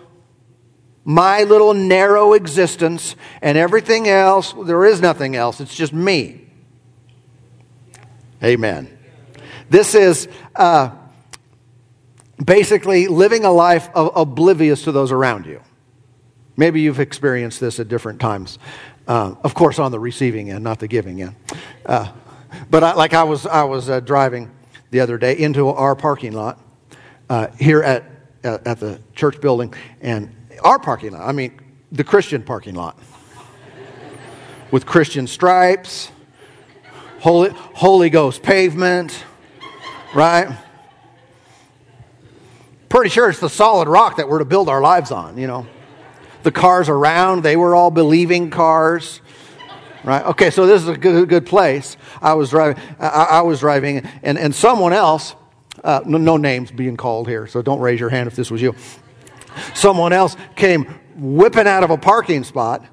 my 1.06 1.44
little 1.44 1.74
narrow 1.74 2.34
existence, 2.34 3.16
and 3.42 3.58
everything 3.58 4.08
else, 4.08 4.54
there 4.66 4.86
is 4.86 5.02
nothing 5.02 5.36
else. 5.36 5.62
It's 5.62 5.76
just 5.76 5.94
me. 5.94 6.42
Amen. 8.44 8.98
This 9.70 9.96
is 9.96 10.28
uh, 10.56 10.90
basically 12.44 13.08
living 13.08 13.46
a 13.46 13.52
life 13.52 13.90
of 13.94 14.12
oblivious 14.16 14.84
to 14.84 14.92
those 14.92 15.12
around 15.12 15.46
you. 15.46 15.62
Maybe 16.56 16.82
you've 16.82 17.00
experienced 17.00 17.60
this 17.60 17.80
at 17.80 17.88
different 17.88 18.20
times. 18.20 18.60
Uh, 19.08 19.36
of 19.44 19.54
course, 19.54 19.80
on 19.80 19.92
the 19.92 20.00
receiving 20.00 20.52
end, 20.52 20.64
not 20.64 20.80
the 20.80 20.88
giving 20.88 21.22
end. 21.22 21.36
Uh, 21.86 22.12
but 22.70 22.84
I, 22.84 22.94
like 22.94 23.14
I 23.14 23.24
was, 23.24 23.46
I 23.46 23.64
was 23.64 23.90
uh, 23.90 24.00
driving 24.00 24.52
the 24.92 25.00
other 25.00 25.18
day 25.18 25.38
into 25.38 25.70
our 25.70 25.96
parking 25.96 26.34
lot 26.34 26.60
uh, 27.30 27.48
here 27.60 27.82
at, 27.82 28.04
at 28.44 28.80
the 28.80 29.00
church 29.16 29.42
building, 29.42 29.74
and 30.02 30.34
our 30.64 30.78
parking 30.78 31.14
lot, 31.14 31.28
I 31.28 31.32
mean, 31.32 31.60
the 31.92 32.04
Christian 32.04 32.44
parking 32.44 32.76
lot, 32.76 33.00
with 34.72 34.86
Christian 34.86 35.28
stripes, 35.28 36.12
Holy, 37.20 37.50
Holy 37.52 38.10
Ghost 38.10 38.44
pavement, 38.44 39.24
right? 40.14 40.58
Pretty 42.94 43.10
sure 43.10 43.28
it's 43.28 43.40
the 43.40 43.50
solid 43.50 43.88
rock 43.88 44.18
that 44.18 44.30
we're 44.30 44.38
to 44.38 44.46
build 44.46 44.70
our 44.70 44.80
lives 44.80 45.10
on, 45.10 45.36
you 45.36 45.48
know. 45.48 45.66
The 46.44 46.52
cars 46.52 46.90
around, 46.90 47.42
they 47.42 47.58
were 47.58 47.74
all 47.74 47.90
believing 47.90 48.52
cars 48.52 49.20
right? 50.04 50.24
Okay, 50.28 50.52
so 50.52 50.68
this 50.68 50.84
is 50.84 50.90
a 50.90 50.96
good, 50.96 51.28
good 51.28 51.48
place. 51.48 51.98
I 52.22 52.36
was 52.36 52.52
driving, 52.52 52.84
I, 53.00 53.08
I 53.08 53.42
was 53.42 53.62
driving, 53.62 54.08
and, 54.22 54.38
and 54.38 54.54
someone 54.54 54.94
else, 54.94 55.34
uh, 55.84 56.02
no, 56.06 56.20
no 56.20 56.38
names 56.38 56.70
being 56.70 56.96
called 56.96 57.28
here, 57.28 57.48
so 57.48 57.64
don't 57.64 57.80
raise 57.80 58.00
your 58.00 58.10
hand 58.10 58.28
if 58.28 58.36
this 58.36 58.52
was 58.52 58.62
you. 58.62 58.76
Someone 59.74 60.14
else 60.14 60.38
came 60.56 60.84
whipping 61.16 61.66
out 61.66 61.84
of 61.84 61.90
a 61.90 61.98
parking 61.98 62.44
spot 62.44 62.86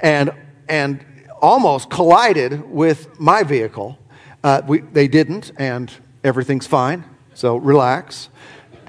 and, 0.00 0.32
and 0.68 1.02
almost 1.40 1.88
collided 1.88 2.70
with 2.70 3.18
my 3.18 3.42
vehicle. 3.42 3.98
Uh, 4.44 4.60
we, 4.66 4.80
they 4.80 5.08
didn't, 5.08 5.52
and 5.56 5.90
everything's 6.24 6.66
fine, 6.66 7.04
so 7.32 7.56
relax. 7.56 8.28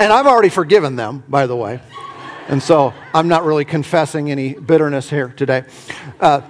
And 0.02 0.12
I've 0.12 0.26
already 0.26 0.50
forgiven 0.50 0.96
them, 0.96 1.24
by 1.30 1.46
the 1.46 1.56
way. 1.56 1.80
And 2.48 2.62
so 2.62 2.92
I'm 3.14 3.28
not 3.28 3.46
really 3.46 3.66
confessing 3.66 4.32
any 4.32 4.56
bitterness 4.56 5.08
here 5.08 5.30
today. 5.30 5.64
Uh, 6.20 6.42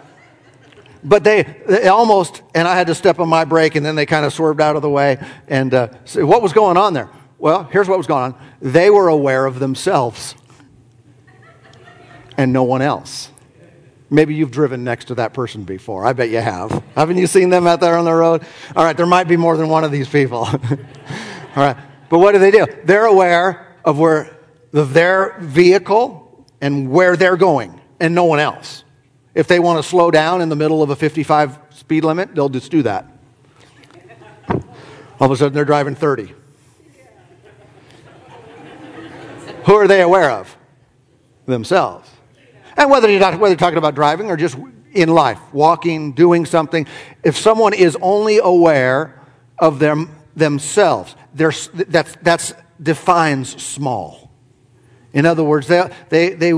but 1.04 1.26
they, 1.26 1.44
they, 1.68 1.90
almost, 1.90 2.44
and 2.56 2.66
I 2.66 2.78
had 2.78 2.88
to 2.88 2.96
step 2.96 3.20
on 3.20 3.28
my 3.28 3.44
brake, 3.44 3.76
and 3.76 3.86
then 3.86 3.96
they 3.96 4.06
kind 4.06 4.26
of 4.26 4.32
swerved 4.32 4.62
out 4.62 4.78
of 4.78 4.82
the 4.82 4.90
way. 4.90 5.22
And 5.50 5.74
uh, 5.74 5.90
so 6.06 6.26
what 6.26 6.42
was 6.42 6.54
going 6.54 6.78
on 6.78 6.94
there? 6.94 7.10
Well, 7.40 7.66
here's 7.66 7.90
what 7.90 7.98
was 7.98 8.08
going 8.08 8.34
on 8.34 8.40
they 8.62 8.90
were 8.90 9.10
aware 9.10 9.46
of 9.46 9.60
themselves 9.60 10.36
and 12.38 12.54
no 12.54 12.64
one 12.64 12.82
else. 12.82 13.32
Maybe 14.10 14.34
you've 14.34 14.52
driven 14.52 14.86
next 14.86 15.06
to 15.06 15.16
that 15.16 15.34
person 15.34 15.66
before. 15.66 16.06
I 16.06 16.14
bet 16.14 16.30
you 16.30 16.40
have. 16.40 16.84
Haven't 16.96 17.18
you 17.18 17.28
seen 17.28 17.50
them 17.50 17.68
out 17.68 17.82
there 17.82 17.98
on 17.98 18.06
the 18.06 18.14
road? 18.14 18.46
All 18.78 18.86
right, 18.86 18.96
there 18.96 19.06
might 19.06 19.28
be 19.28 19.36
more 19.36 19.58
than 19.58 19.68
one 19.68 19.84
of 19.84 19.92
these 19.92 20.08
people. 20.08 20.38
All 20.48 20.58
right, 21.58 21.78
but 22.12 22.20
what 22.20 22.34
do 22.34 22.40
they 22.40 22.52
do? 22.52 22.68
They're 22.84 23.06
aware 23.06 23.78
of 23.86 23.98
where 23.98 24.38
their 24.74 25.38
vehicle 25.40 26.46
and 26.60 26.92
where 26.92 27.16
they're 27.16 27.38
going, 27.38 27.80
and 28.02 28.14
no 28.14 28.26
one 28.26 28.40
else. 28.40 28.84
If 29.34 29.48
they 29.48 29.60
want 29.60 29.82
to 29.82 29.90
slow 29.90 30.12
down 30.12 30.42
in 30.42 30.50
the 30.50 30.58
middle 30.58 30.84
of 30.84 30.90
a 30.90 30.96
55 30.96 31.58
speed 31.70 32.04
limit, 32.04 32.36
they'll 32.36 32.50
just 32.50 32.70
do 32.70 32.84
that. 32.84 33.08
All 35.22 35.28
of 35.28 35.32
a 35.32 35.38
sudden, 35.38 35.54
they're 35.54 35.64
driving 35.64 35.96
30. 35.96 36.34
Who 39.66 39.76
are 39.76 39.88
they 39.88 40.02
aware 40.02 40.32
of? 40.32 40.58
Themselves. 41.46 42.10
And 42.76 42.90
whether 42.90 43.10
you're, 43.10 43.22
not, 43.22 43.40
whether 43.40 43.54
you're 43.54 43.58
talking 43.58 43.78
about 43.78 43.96
driving 43.96 44.30
or 44.30 44.36
just 44.36 44.58
in 44.92 45.08
life, 45.08 45.40
walking, 45.54 46.12
doing 46.12 46.46
something, 46.46 46.88
if 47.24 47.38
someone 47.38 47.74
is 47.74 47.98
only 48.02 48.40
aware 48.40 49.18
of 49.58 49.80
them 49.80 50.14
themselves, 50.36 51.16
that's, 51.34 52.16
that's 52.22 52.54
defines 52.82 53.62
small. 53.62 54.32
In 55.14 55.26
other 55.26 55.44
words, 55.44 55.68
they, 55.68 55.90
they, 56.10 56.30
they 56.30 56.54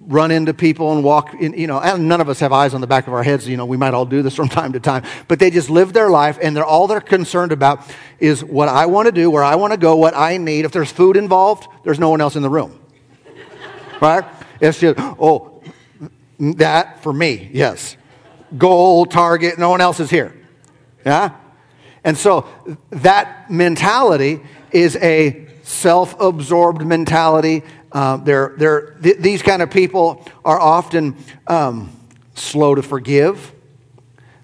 run 0.00 0.30
into 0.30 0.52
people 0.52 0.92
and 0.92 1.02
walk 1.02 1.34
in, 1.34 1.54
you 1.54 1.66
know, 1.66 1.80
and 1.80 2.08
none 2.08 2.20
of 2.20 2.28
us 2.28 2.40
have 2.40 2.52
eyes 2.52 2.74
on 2.74 2.80
the 2.80 2.86
back 2.86 3.06
of 3.06 3.14
our 3.14 3.22
heads, 3.22 3.48
you 3.48 3.56
know, 3.56 3.64
we 3.64 3.76
might 3.76 3.94
all 3.94 4.04
do 4.04 4.22
this 4.22 4.34
from 4.36 4.48
time 4.48 4.72
to 4.72 4.80
time, 4.80 5.04
but 5.28 5.38
they 5.38 5.50
just 5.50 5.70
live 5.70 5.92
their 5.92 6.10
life 6.10 6.38
and 6.42 6.54
they're 6.54 6.64
all 6.64 6.86
they're 6.86 7.00
concerned 7.00 7.52
about 7.52 7.80
is 8.18 8.44
what 8.44 8.68
I 8.68 8.86
want 8.86 9.06
to 9.06 9.12
do, 9.12 9.30
where 9.30 9.44
I 9.44 9.54
want 9.56 9.72
to 9.72 9.78
go, 9.78 9.96
what 9.96 10.14
I 10.14 10.36
need. 10.36 10.64
If 10.64 10.72
there's 10.72 10.92
food 10.92 11.16
involved, 11.16 11.68
there's 11.84 11.98
no 11.98 12.10
one 12.10 12.20
else 12.20 12.36
in 12.36 12.42
the 12.42 12.50
room. 12.50 12.78
right? 14.00 14.24
It's 14.60 14.78
just, 14.78 14.98
oh, 14.98 15.62
that 16.38 17.02
for 17.02 17.12
me, 17.12 17.50
yes. 17.52 17.96
Goal, 18.56 19.06
target, 19.06 19.58
no 19.58 19.70
one 19.70 19.80
else 19.80 20.00
is 20.00 20.10
here. 20.10 20.34
Yeah? 21.04 21.36
And 22.04 22.16
so 22.16 22.46
that 22.90 23.50
mentality 23.50 24.40
is 24.70 24.96
a 24.96 25.46
self 25.62 26.20
absorbed 26.20 26.84
mentality 26.84 27.62
uh, 27.94 28.16
they're, 28.16 28.54
they're, 28.58 28.90
th- 29.02 29.18
these 29.18 29.40
kind 29.40 29.62
of 29.62 29.70
people 29.70 30.26
are 30.44 30.60
often 30.60 31.16
um, 31.46 31.96
slow 32.34 32.74
to 32.74 32.82
forgive. 32.82 33.52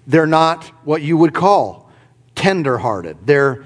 They're 0.07 0.25
not 0.25 0.63
what 0.85 1.01
you 1.01 1.17
would 1.17 1.33
call 1.33 1.91
tenderhearted. 2.33 3.17
They're, 3.25 3.65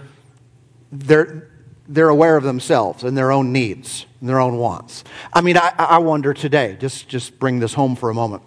they're, 0.92 1.50
they're 1.88 2.10
aware 2.10 2.36
of 2.36 2.44
themselves 2.44 3.04
and 3.04 3.16
their 3.16 3.32
own 3.32 3.54
needs 3.54 4.08
and 4.20 4.28
their 4.28 4.40
own 4.40 4.58
wants. 4.58 5.04
I 5.32 5.42
mean, 5.42 5.56
I, 5.56 5.72
I 5.78 5.98
wonder 6.00 6.34
today, 6.34 6.78
just, 6.80 7.08
just 7.08 7.38
bring 7.38 7.60
this 7.60 7.76
home 7.76 7.96
for 7.96 8.10
a 8.10 8.14
moment. 8.16 8.42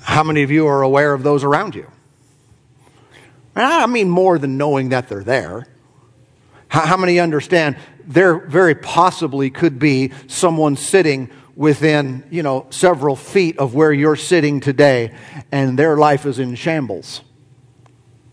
How 0.00 0.22
many 0.22 0.42
of 0.42 0.50
you 0.50 0.66
are 0.66 0.80
aware 0.80 1.12
of 1.12 1.22
those 1.22 1.44
around 1.44 1.74
you? 1.74 1.90
I 3.54 3.86
mean, 3.86 4.08
more 4.08 4.38
than 4.38 4.56
knowing 4.56 4.90
that 4.90 5.08
they're 5.08 5.24
there. 5.24 5.66
How, 6.68 6.86
how 6.86 6.96
many 6.96 7.18
understand 7.18 7.76
there 8.06 8.38
very 8.38 8.74
possibly 8.74 9.50
could 9.50 9.78
be 9.78 10.12
someone 10.28 10.76
sitting 10.76 11.30
within, 11.56 12.24
you 12.30 12.42
know, 12.42 12.66
several 12.70 13.16
feet 13.16 13.58
of 13.58 13.74
where 13.74 13.92
you're 13.92 14.16
sitting 14.16 14.60
today 14.60 15.12
and 15.50 15.78
their 15.78 15.96
life 15.96 16.26
is 16.26 16.38
in 16.38 16.54
shambles? 16.54 17.22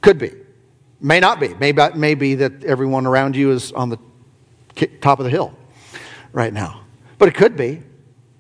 Could 0.02 0.20
be. 0.20 0.32
May 1.00 1.20
not 1.20 1.40
be. 1.40 1.54
Maybe, 1.56 1.82
may 1.96 2.16
be 2.16 2.36
that 2.36 2.64
everyone 2.64 3.06
around 3.06 3.36
you 3.36 3.52
is 3.52 3.72
on 3.72 3.90
the 3.90 3.98
top 5.02 5.20
of 5.20 5.26
the 5.26 5.32
hill 5.32 5.58
right 6.32 6.54
now. 6.54 6.82
But 7.18 7.30
it 7.30 7.36
could 7.36 7.58
be. 7.58 7.82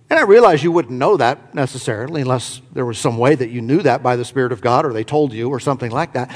And 0.10 0.18
I 0.18 0.24
realize 0.24 0.64
you 0.64 0.72
wouldn't 0.72 0.98
know 0.98 1.18
that 1.18 1.54
necessarily 1.54 2.22
unless 2.22 2.62
there 2.72 2.86
was 2.86 2.98
some 2.98 3.18
way 3.18 3.36
that 3.36 3.50
you 3.50 3.62
knew 3.62 3.82
that 3.82 4.02
by 4.02 4.16
the 4.16 4.24
Spirit 4.24 4.54
of 4.54 4.62
God 4.62 4.86
or 4.86 4.94
they 4.94 5.04
told 5.04 5.34
you 5.34 5.50
or 5.50 5.60
something 5.60 5.92
like 5.92 6.14
that. 6.14 6.34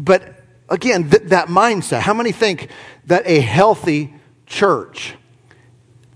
But 0.00 0.34
again, 0.70 1.10
th- 1.10 1.24
that 1.24 1.48
mindset, 1.48 2.00
how 2.00 2.14
many 2.14 2.32
think 2.32 2.68
that 3.04 3.22
a 3.26 3.40
healthy 3.40 4.14
church, 4.46 5.14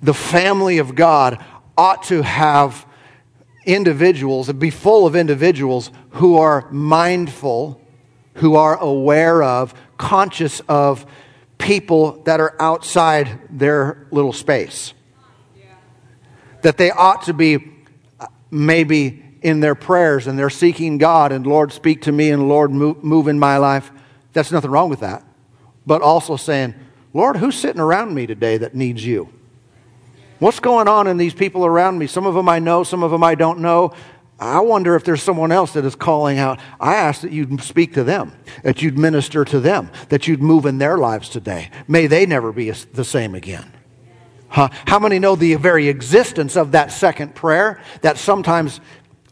the 0.03 0.15
family 0.15 0.79
of 0.79 0.95
God, 0.95 1.45
ought 1.77 2.05
to 2.05 2.23
have 2.23 2.87
individuals, 3.67 4.49
and 4.49 4.59
be 4.59 4.71
full 4.71 5.07
of 5.07 5.15
individuals 5.15 5.91
who 6.11 6.39
are 6.39 6.67
mindful, 6.71 7.79
who 8.35 8.57
are 8.57 8.77
aware 8.79 9.43
of, 9.43 9.75
conscious 9.99 10.61
of 10.69 11.05
people 11.59 12.23
that 12.25 12.41
are 12.41 12.57
outside 12.61 13.39
their 13.51 14.07
little 14.11 14.33
space. 14.33 14.95
That 16.63 16.79
they 16.79 16.91
ought 16.91 17.25
to 17.25 17.35
be 17.35 17.59
uh, 18.19 18.27
maybe 18.51 19.23
in 19.45 19.61
their 19.61 19.75
prayers 19.75 20.27
and 20.27 20.37
they're 20.39 20.51
seeking 20.51 20.99
God 20.99 21.31
and 21.31 21.47
Lord, 21.47 21.71
speak 21.71 22.03
to 22.03 22.13
me 22.13 22.31
and 22.31 22.49
Lord, 22.49 22.73
move, 22.73 23.05
move 23.05 23.29
in 23.29 23.39
my 23.39 23.59
life. 23.59 23.93
That's 24.33 24.51
nothing 24.51 24.71
wrong 24.71 24.89
with 24.89 25.01
that. 25.01 25.23
But 25.87 26.03
also 26.03 26.37
saying, 26.37 26.75
Lord, 27.13 27.37
who's 27.37 27.55
sitting 27.55 27.81
around 27.81 28.15
me 28.15 28.27
today 28.27 28.57
that 28.57 28.75
needs 28.75 29.05
you? 29.05 29.29
What's 30.41 30.61
going 30.61 30.89
on 30.89 31.07
in 31.07 31.19
these 31.19 31.35
people 31.35 31.65
around 31.65 31.99
me? 31.99 32.07
Some 32.07 32.27
of 32.27 32.35
them 32.35 32.49
I 32.49 32.59
know, 32.59 32.83
some 32.83 33.03
of 33.03 33.11
them 33.11 33.23
I 33.23 33.35
don't 33.35 33.61
know. 33.61 33.93
I 34.41 34.61
wonder 34.61 34.97
if 34.97 35.05
there's 35.05 35.23
someone 35.23 35.53
else 35.53 35.75
that 35.75 35.85
is 35.85 35.95
calling 35.95 36.39
out. 36.39 36.59
I 36.81 36.97
ask 36.97 37.21
that 37.21 37.31
you'd 37.31 37.63
speak 37.63 37.95
to 37.95 38.03
them, 38.03 38.33
that 38.63 38.83
you'd 38.83 38.99
minister 38.99 39.45
to 39.45 39.61
them, 39.61 39.91
that 40.09 40.27
you'd 40.27 40.43
move 40.43 40.67
in 40.67 40.79
their 40.79 40.99
lives 40.99 41.29
today. 41.29 41.71
May 41.87 42.09
they 42.09 42.27
never 42.27 42.51
be 42.51 42.71
the 42.71 43.05
same 43.05 43.35
again. 43.35 43.73
Huh? 44.49 44.69
How 44.87 44.99
many 44.99 45.19
know 45.19 45.37
the 45.37 45.55
very 45.55 45.89
existence 45.89 46.57
of 46.57 46.73
that 46.73 46.93
second 46.93 47.35
prayer? 47.35 47.81
That 48.03 48.19
sometimes, 48.19 48.81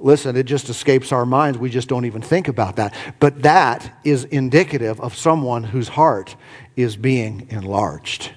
listen, 0.03 0.37
it 0.37 0.45
just 0.45 0.69
escapes 0.69 1.13
our 1.13 1.25
minds. 1.25 1.59
We 1.59 1.71
just 1.71 1.89
don't 1.89 2.05
even 2.05 2.23
think 2.23 2.49
about 2.49 2.77
that. 2.77 2.95
But 3.21 3.43
that 3.43 3.99
is 4.05 4.25
indicative 4.25 5.01
of 5.01 5.17
someone 5.17 5.65
whose 5.65 5.89
heart 5.89 6.37
is 6.77 6.97
being 6.97 7.47
enlarged. 7.51 8.33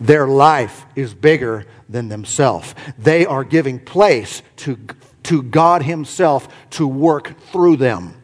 Their 0.00 0.26
life 0.26 0.86
is 0.94 1.14
bigger 1.14 1.66
than 1.88 2.08
themselves. 2.08 2.74
They 2.98 3.26
are 3.26 3.44
giving 3.44 3.80
place 3.80 4.42
to, 4.56 4.78
to 5.24 5.42
God 5.42 5.82
Himself 5.82 6.48
to 6.70 6.86
work 6.86 7.38
through 7.50 7.76
them, 7.76 8.14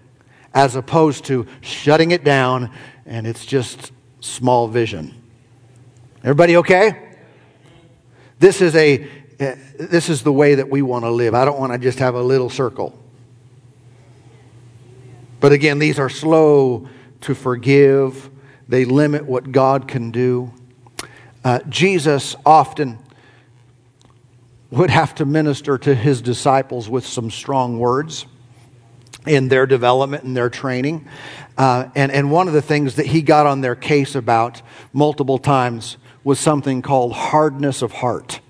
as 0.53 0.77
opposed 0.77 1.25
to 1.27 1.47
shutting 1.61 2.11
it 2.11 2.25
down 2.25 2.71
and 3.07 3.27
it's 3.27 3.45
just 3.45 3.93
small 4.21 4.69
vision. 4.69 5.15
Everybody 6.23 6.57
okay? 6.59 7.17
This 8.39 8.61
is 8.61 8.75
a 8.77 9.07
this 9.39 10.09
is 10.09 10.23
the 10.23 10.33
way 10.33 10.57
that 10.57 10.69
we 10.69 10.83
want 10.83 11.05
to 11.05 11.11
live. 11.11 11.35
I 11.35 11.45
don't 11.45 11.59
want 11.59 11.73
to 11.73 11.79
just 11.79 11.99
have 11.99 12.15
a 12.15 12.23
little 12.23 12.51
circle. 12.51 12.99
But 15.41 15.53
again, 15.53 15.79
these 15.79 15.99
are 15.99 16.09
slow 16.09 16.89
to 17.23 17.35
forgive. 17.35 18.31
They 18.69 18.85
limit 18.85 19.27
what 19.27 19.53
God 19.53 19.89
can 19.89 20.11
do. 20.11 20.53
Uh, 21.45 21.61
Jesus 21.69 22.35
often 22.47 22.99
would 24.71 24.91
have 24.91 25.15
to 25.17 25.25
minister 25.25 25.79
to 25.79 25.95
his 25.95 26.23
disciples 26.23 26.89
with 26.89 27.07
some 27.07 27.31
strong 27.31 27.79
words 27.79 28.27
in 29.27 29.49
their 29.49 29.67
development 29.67 30.25
and 30.25 30.37
their 30.37 30.51
training. 30.51 31.07
Uh, 31.57 31.89
and, 31.95 32.11
and 32.11 32.31
one 32.31 32.49
of 32.49 32.55
the 32.55 32.63
things 32.63 32.97
that 32.97 33.07
he 33.07 33.23
got 33.23 33.47
on 33.47 33.61
their 33.61 33.77
case 33.77 34.15
about 34.15 34.63
multiple 34.93 35.39
times 35.39 35.97
was 36.25 36.41
something 36.41 36.83
called 36.83 37.13
hardness 37.13 37.83
of 37.83 37.93
heart. 37.93 38.41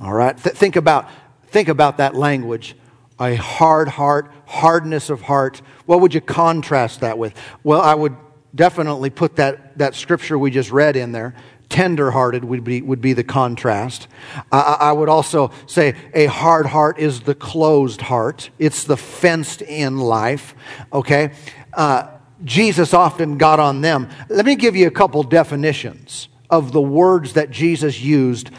All 0.00 0.12
right? 0.12 0.36
Th- 0.36 0.54
think, 0.54 0.76
about, 0.76 1.08
think 1.48 1.68
about 1.68 1.98
that 1.98 2.14
language. 2.14 2.76
A 3.20 3.34
hard 3.34 3.88
heart, 3.88 4.32
hardness 4.46 5.10
of 5.10 5.22
heart. 5.22 5.60
What 5.86 6.00
would 6.00 6.14
you 6.14 6.20
contrast 6.20 7.00
that 7.00 7.18
with? 7.18 7.34
Well, 7.64 7.80
I 7.80 7.94
would 7.94 8.16
definitely 8.54 9.10
put 9.10 9.36
that, 9.36 9.76
that 9.78 9.94
scripture 9.94 10.38
we 10.38 10.50
just 10.50 10.70
read 10.70 10.96
in 10.96 11.12
there 11.12 11.34
tenderhearted 11.68 12.44
would 12.44 12.64
be, 12.64 12.82
would 12.82 13.00
be 13.00 13.12
the 13.12 13.24
contrast. 13.24 14.08
I, 14.50 14.76
I 14.80 14.92
would 14.92 15.08
also 15.08 15.50
say 15.66 15.94
a 16.14 16.26
hard 16.26 16.66
heart 16.66 16.98
is 16.98 17.20
the 17.20 17.34
closed 17.34 18.00
heart, 18.00 18.50
it's 18.58 18.84
the 18.84 18.96
fenced 18.96 19.62
in 19.62 19.98
life, 19.98 20.54
okay? 20.92 21.32
Uh, 21.72 22.08
Jesus 22.44 22.94
often 22.94 23.36
got 23.36 23.60
on 23.60 23.80
them. 23.80 24.08
Let 24.28 24.46
me 24.46 24.54
give 24.54 24.76
you 24.76 24.86
a 24.86 24.90
couple 24.90 25.22
definitions 25.22 26.28
of 26.50 26.72
the 26.72 26.80
words 26.80 27.34
that 27.34 27.50
Jesus 27.50 28.00
used 28.00 28.50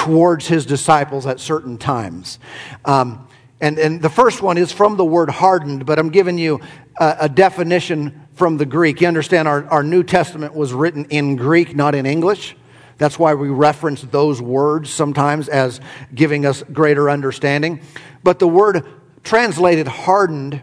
towards 0.00 0.46
his 0.46 0.64
disciples 0.64 1.26
at 1.26 1.38
certain 1.38 1.76
times. 1.76 2.38
Um, 2.86 3.28
and, 3.60 3.78
and 3.78 4.00
the 4.00 4.08
first 4.08 4.40
one 4.40 4.56
is 4.56 4.72
from 4.72 4.96
the 4.96 5.04
word 5.04 5.28
hardened, 5.28 5.84
but 5.84 5.98
I'm 5.98 6.08
giving 6.08 6.38
you 6.38 6.60
a, 6.98 7.16
a 7.20 7.28
definition 7.28 8.26
from 8.32 8.56
the 8.56 8.64
Greek. 8.64 9.02
You 9.02 9.08
understand 9.08 9.46
our, 9.46 9.66
our 9.66 9.82
New 9.82 10.02
Testament 10.02 10.54
was 10.54 10.72
written 10.72 11.04
in 11.10 11.36
Greek, 11.36 11.76
not 11.76 11.94
in 11.94 12.06
English. 12.06 12.56
That's 12.96 13.18
why 13.18 13.34
we 13.34 13.50
reference 13.50 14.00
those 14.00 14.40
words 14.40 14.88
sometimes 14.88 15.50
as 15.50 15.82
giving 16.14 16.46
us 16.46 16.62
greater 16.72 17.10
understanding. 17.10 17.82
But 18.24 18.38
the 18.38 18.48
word 18.48 18.86
translated 19.22 19.86
hardened 19.86 20.62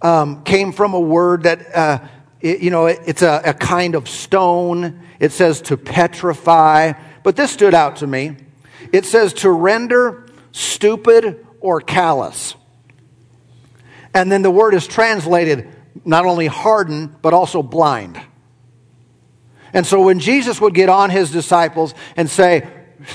um, 0.00 0.44
came 0.44 0.70
from 0.70 0.94
a 0.94 1.00
word 1.00 1.42
that, 1.42 1.74
uh, 1.74 1.98
it, 2.40 2.60
you 2.60 2.70
know, 2.70 2.86
it, 2.86 3.00
it's 3.04 3.22
a, 3.22 3.42
a 3.46 3.54
kind 3.54 3.96
of 3.96 4.08
stone. 4.08 5.00
It 5.18 5.32
says 5.32 5.60
to 5.62 5.76
petrify. 5.76 6.92
But 7.24 7.34
this 7.34 7.50
stood 7.50 7.74
out 7.74 7.96
to 7.96 8.06
me. 8.06 8.36
It 8.96 9.04
says 9.04 9.34
to 9.34 9.50
render 9.50 10.24
stupid 10.52 11.46
or 11.60 11.82
callous. 11.82 12.54
And 14.14 14.32
then 14.32 14.40
the 14.40 14.50
word 14.50 14.72
is 14.72 14.86
translated 14.86 15.68
not 16.06 16.24
only 16.24 16.46
hardened, 16.46 17.20
but 17.20 17.34
also 17.34 17.62
blind. 17.62 18.18
And 19.74 19.86
so 19.86 20.00
when 20.00 20.18
Jesus 20.18 20.62
would 20.62 20.72
get 20.72 20.88
on 20.88 21.10
his 21.10 21.30
disciples 21.30 21.94
and 22.16 22.30
say, 22.30 22.66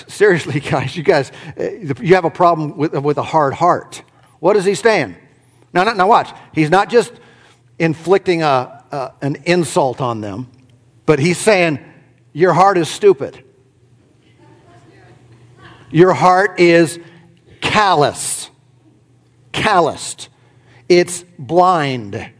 Seriously, 0.08 0.60
guys, 0.72 0.96
you 0.96 1.02
guys, 1.02 1.32
eh, 1.58 1.94
you 2.00 2.14
have 2.14 2.26
a 2.26 2.30
problem 2.30 2.78
with, 2.78 2.94
with 2.94 3.18
a 3.18 3.24
hard 3.24 3.56
heart. 3.56 4.04
What 4.40 4.56
is 4.58 4.66
he 4.66 4.76
saying? 4.76 5.16
Now, 5.74 5.84
now 5.84 6.08
watch. 6.08 6.30
He's 6.54 6.70
not 6.70 6.90
just 6.90 7.12
inflicting 7.80 8.44
a, 8.44 8.86
a, 8.92 9.14
an 9.24 9.38
insult 9.46 10.00
on 10.00 10.22
them, 10.22 10.52
but 11.08 11.18
he's 11.18 11.40
saying, 11.40 11.80
Your 12.34 12.54
heart 12.54 12.78
is 12.78 12.88
stupid. 12.88 13.44
Your 15.92 16.14
heart 16.14 16.60
is 16.60 17.00
callous. 17.62 18.50
Calloused. 19.52 20.30
It's 20.90 21.24
blind. 21.38 22.32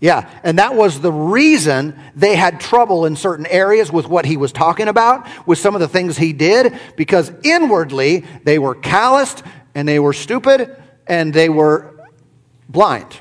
Yeah, 0.00 0.30
and 0.42 0.58
that 0.58 0.74
was 0.74 1.00
the 1.00 1.12
reason 1.12 1.98
they 2.16 2.34
had 2.34 2.58
trouble 2.58 3.04
in 3.04 3.16
certain 3.16 3.44
areas 3.46 3.92
with 3.92 4.08
what 4.08 4.24
he 4.24 4.38
was 4.38 4.50
talking 4.50 4.88
about, 4.88 5.28
with 5.46 5.58
some 5.58 5.74
of 5.74 5.80
the 5.80 5.88
things 5.88 6.16
he 6.16 6.32
did, 6.32 6.78
because 6.96 7.30
inwardly 7.44 8.24
they 8.44 8.58
were 8.58 8.74
calloused 8.74 9.42
and 9.74 9.86
they 9.86 9.98
were 9.98 10.14
stupid 10.14 10.74
and 11.06 11.34
they 11.34 11.50
were 11.50 11.94
blind. 12.68 13.14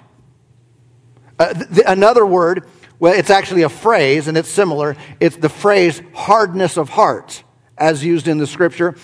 Uh, 1.37 1.53
th- 1.53 1.83
another 1.85 2.25
word, 2.25 2.65
well, 2.97 3.13
it's 3.13 3.29
actually 3.29 3.63
a 3.63 3.69
phrase 3.69 4.29
and 4.29 4.37
it's 4.37 4.49
similar. 4.49 4.95
It's 5.19 5.35
the 5.35 5.49
phrase 5.49 6.01
hardness 6.13 6.77
of 6.77 6.87
heart, 6.87 7.43
as 7.79 8.03
used 8.03 8.27
in 8.27 8.37
the 8.37 8.47
scripture. 8.47 8.95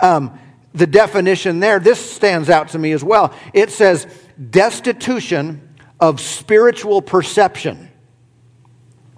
Um, 0.00 0.38
the 0.72 0.86
definition 0.86 1.60
there, 1.60 1.80
this 1.80 1.98
stands 1.98 2.48
out 2.48 2.68
to 2.70 2.78
me 2.78 2.92
as 2.92 3.02
well. 3.02 3.34
It 3.52 3.70
says 3.70 4.06
destitution 4.50 5.68
of 5.98 6.20
spiritual 6.20 7.02
perception. 7.02 7.90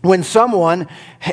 When 0.01 0.22
someone 0.25 0.88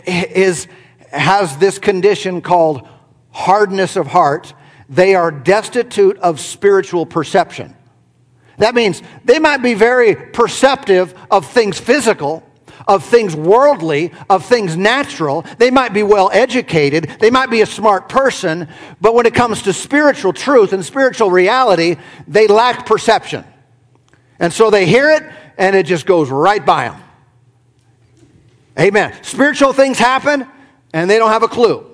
is, 0.06 0.68
has 1.12 1.58
this 1.58 1.80
condition 1.80 2.42
called 2.42 2.88
hardness 3.32 3.96
of 3.96 4.08
heart, 4.08 4.54
they 4.90 5.16
are 5.16 5.32
destitute 5.32 6.18
of 6.18 6.40
spiritual 6.40 7.06
perception. 7.06 7.76
That 8.58 8.76
means 8.76 9.02
they 9.24 9.40
might 9.40 9.64
be 9.64 9.74
very 9.74 10.16
perceptive 10.16 11.14
of 11.32 11.46
things 11.46 11.80
physical, 11.80 12.44
of 12.90 13.06
things 13.06 13.36
worldly, 13.36 14.12
of 14.32 14.44
things 14.44 14.76
natural. 14.76 15.46
They 15.60 15.70
might 15.70 15.94
be 15.94 16.02
well 16.02 16.32
educated. 16.34 17.18
They 17.20 17.30
might 17.30 17.52
be 17.52 17.62
a 17.62 17.66
smart 17.68 18.10
person. 18.10 18.68
But 19.00 19.14
when 19.14 19.28
it 19.28 19.36
comes 19.36 19.62
to 19.62 19.74
spiritual 19.74 20.34
truth 20.34 20.74
and 20.74 20.84
spiritual 20.84 21.30
reality, 21.30 21.98
they 22.28 22.48
lack 22.48 22.88
perception. 22.88 23.46
And 24.40 24.52
so 24.52 24.72
they 24.72 24.88
hear 24.88 25.12
it 25.12 25.24
and 25.58 25.76
it 25.76 25.86
just 25.86 26.08
goes 26.08 26.32
right 26.32 26.66
by 26.66 26.90
them. 26.90 27.02
Amen. 28.80 29.16
Spiritual 29.24 29.72
things 29.72 30.00
happen 30.00 30.48
and 30.92 31.08
they 31.08 31.20
don't 31.20 31.32
have 31.32 31.44
a 31.44 31.48
clue. 31.48 31.86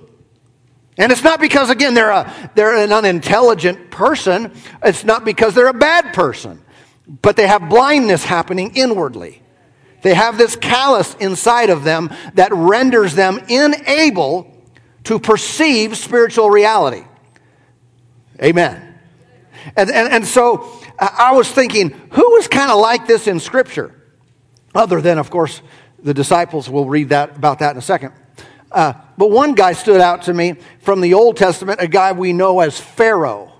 And 0.97 1.11
it's 1.11 1.23
not 1.23 1.41
because, 1.41 1.69
again, 1.69 1.93
they're, 1.93 2.11
a, 2.11 2.51
they're 2.55 2.77
an 2.77 2.93
unintelligent 2.93 3.91
person. 3.91 4.53
It's 4.81 5.03
not 5.03 5.25
because 5.25 5.53
they're 5.53 5.67
a 5.67 5.73
bad 5.73 6.13
person. 6.13 6.61
But 7.21 7.35
they 7.35 7.47
have 7.47 7.67
blindness 7.67 8.23
happening 8.23 8.71
inwardly. 8.75 9.41
They 10.05 10.13
have 10.13 10.37
this 10.37 10.55
callous 10.55 11.15
inside 11.15 11.71
of 11.71 11.83
them 11.83 12.13
that 12.35 12.53
renders 12.53 13.15
them 13.15 13.39
unable 13.49 14.55
to 15.05 15.17
perceive 15.17 15.97
spiritual 15.97 16.51
reality. 16.51 17.03
Amen. 18.39 18.99
And, 19.75 19.89
and, 19.89 20.13
and 20.13 20.27
so 20.27 20.79
I 20.99 21.31
was 21.33 21.51
thinking, 21.51 21.89
who 21.89 22.31
was 22.33 22.47
kind 22.47 22.69
of 22.69 22.79
like 22.79 23.07
this 23.07 23.25
in 23.25 23.39
Scripture? 23.39 23.99
Other 24.75 25.01
than, 25.01 25.17
of 25.17 25.31
course, 25.31 25.63
the 25.97 26.13
disciples. 26.13 26.69
We'll 26.69 26.85
read 26.85 27.09
that, 27.09 27.37
about 27.37 27.57
that 27.57 27.71
in 27.71 27.77
a 27.77 27.81
second. 27.81 28.13
Uh, 28.71 28.93
but 29.17 29.31
one 29.31 29.55
guy 29.55 29.73
stood 29.73 30.01
out 30.01 30.21
to 30.25 30.35
me 30.35 30.57
from 30.81 31.01
the 31.01 31.15
Old 31.15 31.35
Testament, 31.35 31.81
a 31.81 31.87
guy 31.87 32.11
we 32.11 32.31
know 32.31 32.59
as 32.59 32.79
Pharaoh. 32.79 33.51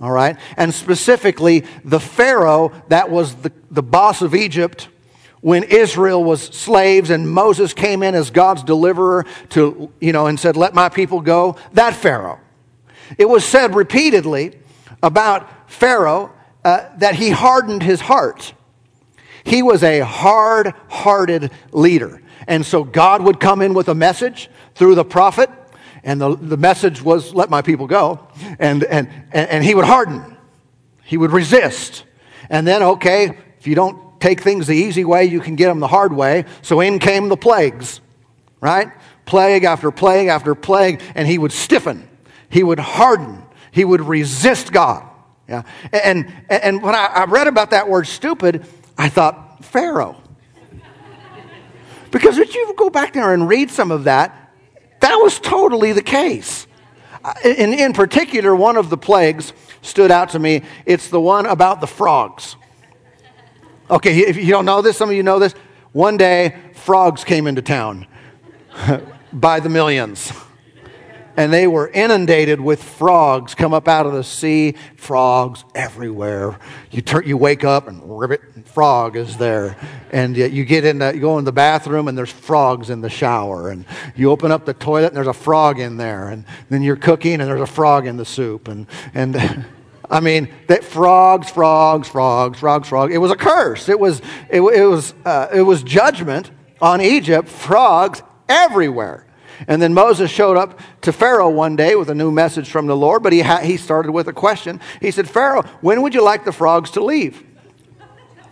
All 0.00 0.12
right? 0.12 0.36
And 0.56 0.72
specifically, 0.72 1.64
the 1.84 1.98
Pharaoh 1.98 2.70
that 2.86 3.10
was 3.10 3.34
the, 3.34 3.50
the 3.68 3.82
boss 3.82 4.22
of 4.22 4.36
Egypt 4.36 4.86
when 5.42 5.64
Israel 5.64 6.22
was 6.24 6.40
slaves 6.40 7.10
and 7.10 7.28
Moses 7.28 7.74
came 7.74 8.02
in 8.02 8.14
as 8.14 8.30
God's 8.30 8.62
deliverer 8.62 9.26
to, 9.50 9.92
you 10.00 10.12
know, 10.12 10.26
and 10.28 10.40
said, 10.40 10.56
Let 10.56 10.72
my 10.72 10.88
people 10.88 11.20
go. 11.20 11.56
That 11.74 11.94
Pharaoh. 11.94 12.40
It 13.18 13.28
was 13.28 13.44
said 13.44 13.74
repeatedly 13.74 14.58
about 15.02 15.70
Pharaoh 15.70 16.32
uh, 16.64 16.88
that 16.98 17.16
he 17.16 17.30
hardened 17.30 17.82
his 17.82 18.00
heart. 18.00 18.54
He 19.44 19.62
was 19.62 19.82
a 19.82 20.00
hard 20.00 20.74
hearted 20.88 21.50
leader. 21.72 22.22
And 22.46 22.64
so 22.64 22.84
God 22.84 23.22
would 23.22 23.40
come 23.40 23.60
in 23.60 23.74
with 23.74 23.88
a 23.88 23.94
message 23.94 24.48
through 24.74 24.94
the 24.94 25.04
prophet, 25.04 25.50
and 26.04 26.20
the, 26.20 26.36
the 26.36 26.56
message 26.56 27.02
was, 27.02 27.34
Let 27.34 27.50
my 27.50 27.62
people 27.62 27.88
go. 27.88 28.28
And, 28.60 28.84
and, 28.84 29.08
and 29.32 29.64
he 29.64 29.74
would 29.74 29.84
harden, 29.84 30.36
he 31.02 31.16
would 31.16 31.32
resist. 31.32 32.04
And 32.48 32.66
then, 32.66 32.82
okay, 32.82 33.38
if 33.58 33.66
you 33.66 33.74
don't 33.74 34.11
take 34.22 34.40
things 34.40 34.68
the 34.68 34.76
easy 34.76 35.04
way, 35.04 35.24
you 35.24 35.40
can 35.40 35.56
get 35.56 35.66
them 35.66 35.80
the 35.80 35.88
hard 35.88 36.12
way. 36.12 36.44
So 36.62 36.80
in 36.80 37.00
came 37.00 37.28
the 37.28 37.36
plagues, 37.36 38.00
right? 38.60 38.88
Plague 39.26 39.64
after 39.64 39.90
plague 39.90 40.28
after 40.28 40.54
plague, 40.54 41.02
and 41.16 41.26
he 41.26 41.38
would 41.38 41.52
stiffen, 41.52 42.08
he 42.48 42.62
would 42.62 42.78
harden, 42.78 43.42
he 43.72 43.84
would 43.84 44.00
resist 44.00 44.72
God. 44.72 45.08
Yeah. 45.48 45.64
And, 45.92 46.32
and 46.48 46.82
when 46.82 46.94
I 46.94 47.24
read 47.24 47.48
about 47.48 47.70
that 47.70 47.88
word 47.88 48.06
stupid, 48.06 48.64
I 48.96 49.08
thought, 49.08 49.64
Pharaoh. 49.64 50.16
Because 52.12 52.38
if 52.38 52.54
you 52.54 52.74
go 52.76 52.90
back 52.90 53.14
there 53.14 53.34
and 53.34 53.48
read 53.48 53.70
some 53.70 53.90
of 53.90 54.04
that, 54.04 54.52
that 55.00 55.16
was 55.16 55.40
totally 55.40 55.92
the 55.92 56.02
case. 56.02 56.66
In, 57.44 57.72
in 57.72 57.92
particular, 57.92 58.54
one 58.54 58.76
of 58.76 58.88
the 58.88 58.96
plagues 58.96 59.52
stood 59.80 60.10
out 60.10 60.30
to 60.30 60.38
me. 60.38 60.62
It's 60.86 61.08
the 61.08 61.20
one 61.20 61.46
about 61.46 61.80
the 61.80 61.86
frogs. 61.86 62.56
Okay, 63.92 64.20
if 64.20 64.38
you 64.38 64.46
don't 64.46 64.64
know 64.64 64.80
this, 64.80 64.96
some 64.96 65.10
of 65.10 65.14
you 65.14 65.22
know 65.22 65.38
this. 65.38 65.54
One 65.92 66.16
day, 66.16 66.56
frogs 66.72 67.24
came 67.24 67.46
into 67.46 67.60
town 67.60 68.06
by 69.34 69.60
the 69.60 69.68
millions. 69.68 70.32
And 71.36 71.52
they 71.52 71.66
were 71.66 71.88
inundated 71.88 72.58
with 72.58 72.82
frogs 72.82 73.54
come 73.54 73.74
up 73.74 73.88
out 73.88 74.06
of 74.06 74.14
the 74.14 74.24
sea. 74.24 74.76
Frogs 74.96 75.64
everywhere. 75.74 76.58
You, 76.90 77.02
turn, 77.02 77.26
you 77.26 77.36
wake 77.36 77.64
up 77.64 77.86
and 77.86 78.18
ribbit 78.18 78.40
frog 78.66 79.14
is 79.14 79.36
there. 79.36 79.76
And 80.10 80.38
you 80.38 80.64
get 80.64 80.86
in 80.86 80.98
the, 80.98 81.14
you 81.14 81.20
go 81.20 81.36
in 81.36 81.44
the 81.44 81.52
bathroom 81.52 82.08
and 82.08 82.16
there's 82.16 82.32
frogs 82.32 82.88
in 82.88 83.02
the 83.02 83.10
shower. 83.10 83.68
And 83.68 83.84
you 84.16 84.30
open 84.30 84.50
up 84.50 84.64
the 84.64 84.74
toilet 84.74 85.08
and 85.08 85.16
there's 85.16 85.26
a 85.26 85.34
frog 85.34 85.78
in 85.78 85.98
there. 85.98 86.28
And 86.28 86.46
then 86.70 86.80
you're 86.80 86.96
cooking 86.96 87.42
and 87.42 87.42
there's 87.42 87.60
a 87.60 87.66
frog 87.66 88.06
in 88.06 88.16
the 88.16 88.24
soup. 88.24 88.68
And, 88.68 88.86
and 89.12 89.66
I 90.12 90.20
mean, 90.20 90.52
that 90.66 90.84
frogs, 90.84 91.50
frogs, 91.50 92.06
frogs, 92.06 92.58
frogs, 92.58 92.86
frogs. 92.86 93.14
It 93.14 93.18
was 93.18 93.30
a 93.30 93.36
curse. 93.36 93.88
It 93.88 93.98
was, 93.98 94.20
it, 94.50 94.60
it 94.60 94.84
was, 94.84 95.14
uh, 95.24 95.48
it 95.54 95.62
was 95.62 95.82
judgment 95.82 96.50
on 96.82 97.00
Egypt. 97.00 97.48
Frogs 97.48 98.22
everywhere. 98.46 99.26
And 99.66 99.80
then 99.80 99.94
Moses 99.94 100.30
showed 100.30 100.58
up 100.58 100.78
to 101.00 101.14
Pharaoh 101.14 101.48
one 101.48 101.76
day 101.76 101.94
with 101.94 102.10
a 102.10 102.14
new 102.14 102.30
message 102.30 102.68
from 102.68 102.86
the 102.86 102.96
Lord, 102.96 103.22
but 103.22 103.32
he, 103.32 103.40
ha- 103.40 103.60
he 103.60 103.78
started 103.78 104.12
with 104.12 104.28
a 104.28 104.34
question. 104.34 104.80
He 105.00 105.10
said, 105.12 105.30
Pharaoh, 105.30 105.62
when 105.80 106.02
would 106.02 106.14
you 106.14 106.22
like 106.22 106.44
the 106.44 106.52
frogs 106.52 106.90
to 106.90 107.02
leave? 107.02 107.42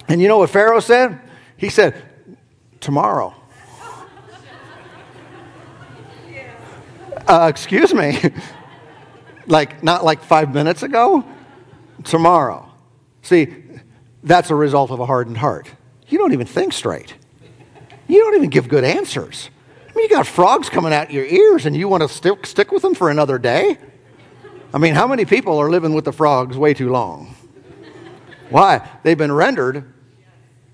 And 0.09 0.23
you 0.23 0.29
know 0.29 0.39
what 0.39 0.49
Pharaoh 0.49 0.81
said? 0.81 1.21
He 1.59 1.69
said, 1.69 1.95
Tomorrow. 2.81 3.35
Uh, 7.27 7.49
excuse 7.51 7.93
me. 7.93 8.19
like, 9.47 9.83
not 9.83 10.05
like 10.05 10.23
five 10.23 10.55
minutes 10.55 10.83
ago? 10.83 11.23
Tomorrow. 12.05 12.71
See, 13.23 13.55
that's 14.23 14.51
a 14.51 14.55
result 14.55 14.91
of 14.91 15.01
a 15.01 15.07
hardened 15.07 15.39
heart. 15.39 15.71
You 16.09 16.19
don't 16.19 16.33
even 16.33 16.47
think 16.47 16.73
straight. 16.73 17.15
You 18.09 18.19
don't 18.19 18.35
even 18.35 18.51
give 18.51 18.69
good 18.69 18.85
answers. 18.85 19.51
I 19.89 19.93
mean, 19.95 20.05
you 20.05 20.09
got 20.09 20.27
frogs 20.27 20.69
coming 20.69 20.93
out 20.93 21.11
your 21.11 21.25
ears 21.25 21.67
and 21.67 21.77
you 21.77 21.89
want 21.89 22.03
to 22.03 22.09
stick, 22.09 22.47
stick 22.47 22.73
with 22.73 22.83
them 22.83 22.95
for 22.95 23.11
another 23.11 23.39
day? 23.39 23.79
I 24.73 24.79
mean, 24.79 24.95
how 24.95 25.07
many 25.07 25.25
people 25.25 25.59
are 25.59 25.71
living 25.71 25.95
with 25.95 26.05
the 26.05 26.13
frogs 26.13 26.57
way 26.57 26.75
too 26.75 26.91
long? 26.91 27.35
Why? 28.51 28.89
They've 29.03 29.19
been 29.19 29.33
rendered, 29.33 29.85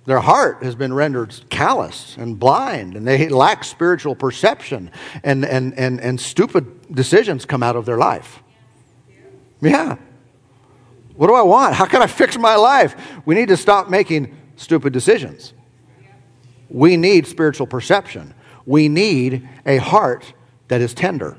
their 0.06 0.20
heart 0.20 0.62
has 0.62 0.74
been 0.74 0.94
rendered 0.94 1.34
callous 1.50 2.16
and 2.16 2.38
blind, 2.38 2.94
and 2.94 3.06
they 3.06 3.28
lack 3.28 3.64
spiritual 3.64 4.14
perception, 4.14 4.90
and, 5.24 5.44
and, 5.44 5.76
and, 5.78 6.00
and 6.00 6.20
stupid 6.20 6.94
decisions 6.94 7.44
come 7.44 7.62
out 7.62 7.74
of 7.74 7.86
their 7.86 7.98
life. 7.98 8.42
Yeah. 9.60 9.96
What 11.16 11.28
do 11.28 11.34
I 11.34 11.42
want? 11.42 11.74
How 11.74 11.86
can 11.86 12.02
I 12.02 12.06
fix 12.06 12.36
my 12.38 12.56
life? 12.56 12.94
We 13.24 13.34
need 13.34 13.48
to 13.48 13.56
stop 13.56 13.88
making 13.88 14.36
stupid 14.56 14.92
decisions. 14.92 15.54
We 16.68 16.96
need 16.96 17.26
spiritual 17.26 17.66
perception. 17.66 18.34
We 18.66 18.88
need 18.88 19.48
a 19.64 19.78
heart 19.78 20.32
that 20.68 20.80
is 20.80 20.92
tender. 20.92 21.36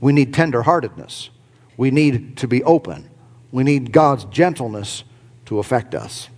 We 0.00 0.12
need 0.12 0.32
tenderheartedness. 0.32 1.30
We 1.76 1.90
need 1.90 2.36
to 2.38 2.48
be 2.48 2.62
open. 2.64 3.08
We 3.52 3.64
need 3.64 3.92
God's 3.92 4.24
gentleness 4.26 5.04
to 5.46 5.58
affect 5.58 5.94
us. 5.94 6.28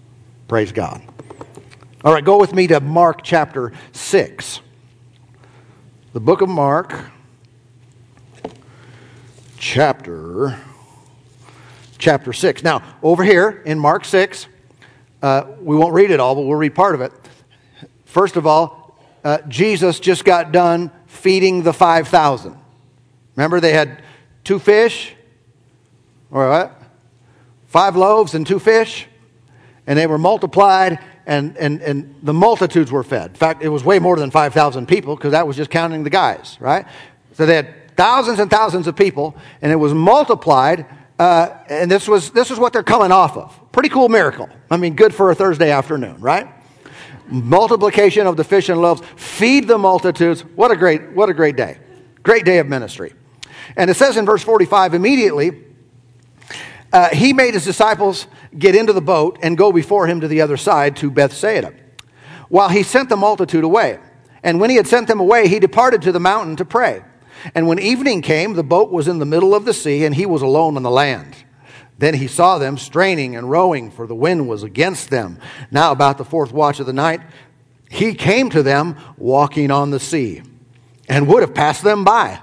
Praise 0.47 0.73
God. 0.73 1.03
All 2.05 2.13
right, 2.13 2.25
go 2.25 2.39
with 2.39 2.55
me 2.55 2.67
to 2.69 2.81
Mark 2.81 3.23
chapter 3.23 3.73
6. 3.93 4.61
The 6.13 6.21
book 6.21 6.41
of 6.41 6.49
Mark, 6.49 6.95
chapter 9.59 10.59
chapter 12.01 12.33
6. 12.33 12.65
Now, 12.65 12.83
over 13.03 13.23
here 13.23 13.63
in 13.65 13.79
Mark 13.79 14.05
6, 14.05 14.47
uh, 15.23 15.45
we 15.61 15.77
won't 15.77 15.95
read 15.95 16.11
it 16.11 16.19
all, 16.19 16.35
but 16.35 16.43
we'll 16.43 16.59
read 16.59 16.75
part 16.75 16.95
of 16.95 17.01
it. 17.01 17.13
First 18.07 18.37
of 18.37 18.47
all, 18.47 18.99
uh, 19.23 19.39
Jesus 19.49 20.01
just 20.01 20.25
got 20.25 20.51
done 20.51 20.91
feeding 21.07 21.63
the 21.63 21.73
5,000. 21.73 22.57
Remember, 23.37 23.61
they 23.61 23.73
had 23.73 24.03
two 24.43 24.59
fish, 24.59 25.15
or 26.31 26.49
what? 26.49 26.83
Five 27.67 27.97
loaves 27.97 28.35
and 28.35 28.47
two 28.47 28.59
fish, 28.59 29.07
and 29.87 29.99
they 29.99 30.07
were 30.07 30.19
multiplied, 30.19 30.99
and, 31.27 31.57
and, 31.57 31.81
and 31.83 32.17
the 32.23 32.33
multitudes 32.33 32.91
were 32.91 33.05
fed. 33.05 33.31
In 33.31 33.37
fact, 33.37 33.63
it 33.63 33.69
was 33.69 33.85
way 33.85 33.99
more 33.99 34.17
than 34.17 34.31
5,000 34.31 34.89
people 34.89 35.15
because 35.15 35.33
that 35.33 35.47
was 35.47 35.57
just 35.57 35.71
counting 35.71 36.03
the 36.03 36.11
guys, 36.11 36.57
right? 36.61 36.87
So 37.35 37.47
they 37.47 37.57
had 37.57 37.97
thousands 37.97 38.39
and 38.41 38.51
thousands 38.51 38.87
of 38.87 38.97
people, 38.97 39.37
and 39.63 39.71
it 39.71 39.77
was 39.77 39.93
multiplied. 39.95 40.87
Uh, 41.21 41.55
and 41.69 41.91
this 41.91 42.09
was, 42.09 42.31
this 42.31 42.49
was 42.49 42.59
what 42.59 42.73
they're 42.73 42.83
coming 42.83 43.13
off 43.13 43.37
of. 43.37 43.73
Pretty 43.73 43.91
cool 43.91 44.09
miracle. 44.09 44.49
I 44.71 44.79
mean, 44.79 44.95
good 44.95 45.15
for 45.15 45.31
a 45.31 45.35
Thursday 45.35 45.71
afternoon, 45.71 46.19
right? 46.21 46.49
multiplication 47.31 48.27
of 48.27 48.37
the 48.37 48.45
fish 48.45 48.69
and 48.69 48.81
loaves, 48.81 49.03
feed 49.17 49.69
the 49.69 49.79
multitudes. 49.79 50.43
What 50.43 50.71
a 50.71 50.77
great, 50.77 51.13
what 51.13 51.29
a 51.29 51.35
great 51.35 51.57
day. 51.57 51.79
Great 52.23 52.45
day 52.45 52.59
of 52.59 52.67
ministry. 52.67 53.13
And 53.77 53.89
it 53.89 53.95
says 53.95 54.17
in 54.17 54.27
verse 54.27 54.43
45 54.43 54.95
immediately, 54.95 55.65
uh, 56.93 57.09
he 57.11 57.33
made 57.33 57.55
his 57.55 57.65
disciples 57.65 58.27
get 58.59 58.75
into 58.75 58.93
the 58.93 59.01
boat 59.01 59.39
and 59.43 59.57
go 59.57 59.73
before 59.73 60.07
him 60.07 60.21
to 60.21 60.29
the 60.29 60.41
other 60.41 60.57
side 60.57 60.97
to 60.97 61.11
Bethsaida, 61.11 61.73
while 62.49 62.69
he 62.69 62.83
sent 62.83 63.09
the 63.09 63.17
multitude 63.17 63.63
away. 63.63 64.01
And 64.43 64.59
when 64.59 64.71
he 64.71 64.77
had 64.77 64.87
sent 64.87 65.07
them 65.07 65.21
away, 65.21 65.47
he 65.47 65.61
departed 65.61 66.03
to 66.03 66.13
the 66.13 66.21
mountain 66.21 66.57
to 66.57 66.65
pray. 66.65 67.05
And 67.55 67.67
when 67.67 67.79
evening 67.79 68.23
came, 68.23 68.55
the 68.55 68.63
boat 68.63 68.91
was 68.91 69.09
in 69.09 69.19
the 69.19 69.27
middle 69.27 69.55
of 69.55 69.65
the 69.65 69.75
sea, 69.75 70.05
and 70.05 70.15
he 70.15 70.27
was 70.27 70.43
alone 70.43 70.77
on 70.77 70.83
the 70.83 70.91
land. 70.91 71.37
Then 71.99 72.15
he 72.15 72.29
saw 72.29 72.59
them 72.59 72.79
straining 72.79 73.37
and 73.37 73.51
rowing, 73.51 73.91
for 73.91 74.07
the 74.07 74.15
wind 74.15 74.49
was 74.49 74.63
against 74.63 75.11
them. 75.11 75.39
Now, 75.71 75.93
about 75.93 76.17
the 76.17 76.25
fourth 76.25 76.53
watch 76.53 76.81
of 76.81 76.87
the 76.87 76.93
night, 76.93 77.21
he 77.91 78.15
came 78.15 78.49
to 78.51 78.63
them 78.63 78.97
walking 79.19 79.71
on 79.71 79.91
the 79.91 80.01
sea 80.01 80.43
and 81.09 81.29
would 81.29 81.43
have 81.43 81.55
passed 81.55 81.83
them 81.83 82.05
by. 82.05 82.41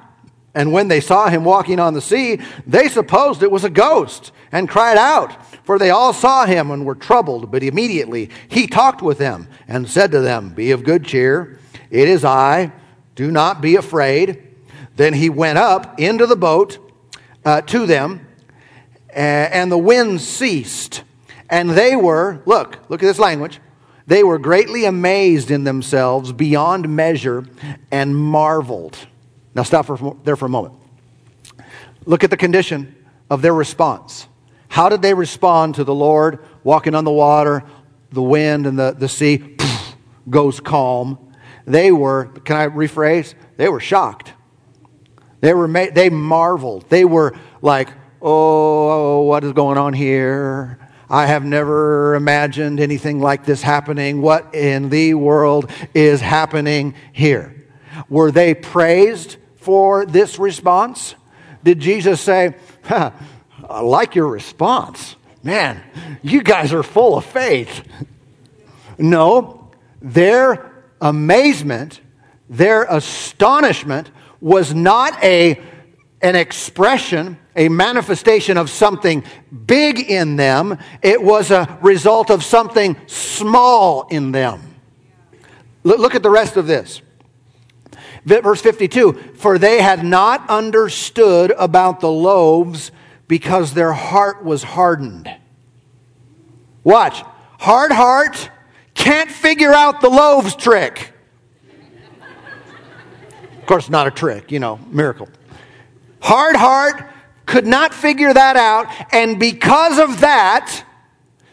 And 0.54 0.74
when 0.74 0.88
they 0.88 1.02
saw 1.02 1.30
him 1.30 1.44
walking 1.44 1.80
on 1.80 1.94
the 1.94 2.02
sea, 2.02 2.40
they 2.66 2.88
supposed 2.88 3.44
it 3.44 3.52
was 3.52 3.64
a 3.64 3.70
ghost 3.70 4.32
and 4.52 4.68
cried 4.68 4.98
out, 4.98 5.46
for 5.64 5.78
they 5.78 5.90
all 5.90 6.14
saw 6.14 6.46
him 6.46 6.72
and 6.72 6.86
were 6.86 6.96
troubled. 6.96 7.52
But 7.52 7.64
immediately 7.64 8.30
he 8.48 8.68
talked 8.68 9.02
with 9.02 9.18
them 9.18 9.48
and 9.68 9.90
said 9.90 10.12
to 10.12 10.20
them, 10.20 10.50
Be 10.50 10.72
of 10.72 10.84
good 10.84 11.06
cheer, 11.06 11.60
it 11.90 12.10
is 12.10 12.26
I, 12.26 12.72
do 13.16 13.32
not 13.32 13.62
be 13.62 13.76
afraid. 13.76 14.47
Then 14.98 15.14
he 15.14 15.30
went 15.30 15.58
up 15.58 16.00
into 16.00 16.26
the 16.26 16.36
boat 16.36 16.78
uh, 17.46 17.62
to 17.62 17.86
them 17.86 18.28
and 19.18 19.72
the 19.72 19.78
wind 19.78 20.22
ceased. 20.22 21.04
And 21.50 21.70
they 21.70 21.96
were, 21.96 22.42
look, 22.46 22.80
look 22.90 23.02
at 23.02 23.06
this 23.06 23.20
language. 23.20 23.60
They 24.06 24.24
were 24.24 24.38
greatly 24.38 24.86
amazed 24.86 25.52
in 25.52 25.64
themselves 25.64 26.32
beyond 26.32 26.90
measure 26.90 27.46
and 27.92 28.16
marveled. 28.16 28.98
Now, 29.54 29.64
stop 29.64 29.86
for, 29.86 30.18
there 30.24 30.36
for 30.36 30.46
a 30.46 30.50
moment. 30.50 30.76
Look 32.06 32.24
at 32.24 32.30
the 32.30 32.38
condition 32.38 32.96
of 33.30 33.42
their 33.42 33.54
response. 33.54 34.28
How 34.70 34.90
did 34.90 35.02
they 35.02 35.14
respond 35.14 35.76
to 35.76 35.84
the 35.84 35.96
Lord 35.96 36.40
walking 36.64 36.96
on 36.96 37.04
the 37.06 37.12
water, 37.12 37.64
the 38.12 38.22
wind, 38.22 38.66
and 38.68 38.78
the, 38.78 38.92
the 38.92 39.10
sea 39.10 39.38
poof, 39.38 39.96
goes 40.30 40.60
calm? 40.60 41.18
They 41.66 41.92
were, 41.92 42.26
can 42.46 42.56
I 42.56 42.68
rephrase? 42.68 43.34
They 43.58 43.68
were 43.68 43.80
shocked. 43.80 44.34
They, 45.40 45.54
were 45.54 45.68
ma- 45.68 45.92
they 45.92 46.10
marveled. 46.10 46.90
They 46.90 47.06
were 47.06 47.36
like, 47.62 47.90
oh, 48.22 49.22
what 49.22 49.44
is 49.44 49.54
going 49.54 49.78
on 49.78 49.94
here? 49.94 50.80
I 51.10 51.26
have 51.28 51.46
never 51.46 52.16
imagined 52.16 52.80
anything 52.80 53.20
like 53.20 53.46
this 53.46 53.62
happening. 53.62 54.22
What 54.22 54.54
in 54.54 54.90
the 54.90 55.14
world 55.14 55.72
is 55.94 56.20
happening 56.20 56.96
here? 57.14 57.56
Were 58.10 58.32
they 58.32 58.54
praised 58.54 59.38
for 59.56 60.06
this 60.06 60.38
response? 60.38 61.16
Did 61.64 61.80
Jesus 61.80 62.20
say, 62.20 62.56
I 62.90 63.82
like 63.82 64.16
your 64.16 64.28
response? 64.28 65.16
Man, 65.44 65.82
you 66.22 66.44
guys 66.44 66.74
are 66.74 66.84
full 66.84 67.18
of 67.18 67.26
faith. 67.26 67.84
No, 68.98 69.72
their 70.02 70.72
amazement, 71.00 72.02
their 72.50 72.84
astonishment 72.84 74.12
was 74.40 74.74
not 74.74 75.24
a, 75.24 75.62
an 76.22 76.36
expression 76.36 77.38
a 77.58 77.68
manifestation 77.70 78.56
of 78.56 78.70
something 78.70 79.24
big 79.66 80.00
in 80.00 80.36
them, 80.36 80.78
it 81.02 81.22
was 81.22 81.50
a 81.50 81.78
result 81.82 82.30
of 82.30 82.44
something 82.44 82.96
small 83.08 84.08
in 84.10 84.32
them. 84.32 84.62
Look 85.84 86.16
at 86.16 86.24
the 86.24 86.30
rest 86.30 86.56
of 86.56 86.68
this. 86.68 87.02
Verse 88.24 88.62
52 88.62 89.14
For 89.36 89.58
they 89.58 89.82
had 89.82 90.06
not 90.06 90.48
understood 90.50 91.52
about 91.58 92.00
the 92.00 92.12
loaves 92.12 92.92
because 93.28 93.74
their 93.74 93.94
heart 93.94 94.46
was 94.46 94.64
hardened. 94.64 95.34
Watch. 96.84 97.24
Hard 97.60 97.92
heart 97.92 98.52
can't 98.94 99.32
figure 99.32 99.74
out 99.74 100.02
the 100.02 100.10
loaves 100.10 100.56
trick. 100.56 101.14
Course, 103.68 103.90
not 103.90 104.08
a 104.08 104.12
trick, 104.12 104.50
you 104.50 104.60
know, 104.60 104.80
miracle. 104.92 105.28
Hard 106.22 106.56
heart 106.56 107.12
could 107.46 107.68
not 107.68 107.94
figure 107.94 108.34
that 108.34 108.56
out, 108.56 108.88
and 109.14 109.38
because 109.38 110.00
of 110.00 110.22
that, 110.22 110.86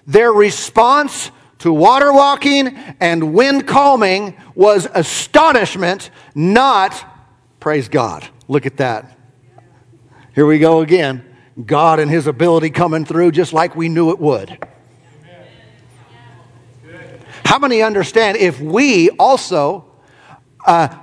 their 0.07 0.33
response 0.33 1.33
to 1.59 1.73
water 1.73 2.13
walking 2.13 2.69
and 3.01 3.35
wind 3.35 3.67
calming 3.67 4.37
was 4.55 4.87
astonishment, 4.95 6.11
not 6.37 7.05
praise 7.59 7.89
God. 7.89 8.29
Look 8.47 8.65
at 8.65 8.77
that. 8.77 9.19
Here 10.37 10.47
we 10.47 10.61
go 10.61 10.83
again. 10.83 11.25
God 11.67 11.99
and 11.99 12.09
His 12.09 12.29
ability 12.29 12.71
coming 12.71 13.05
through 13.05 13.33
just 13.33 13.53
like 13.53 13.75
we 13.75 13.89
knew 13.89 14.11
it 14.11 14.21
would. 14.21 14.57
How 17.45 17.59
many 17.59 17.83
understand 17.83 18.37
if 18.37 18.61
we 18.61 19.11
also 19.11 19.87
uh, 20.65 20.97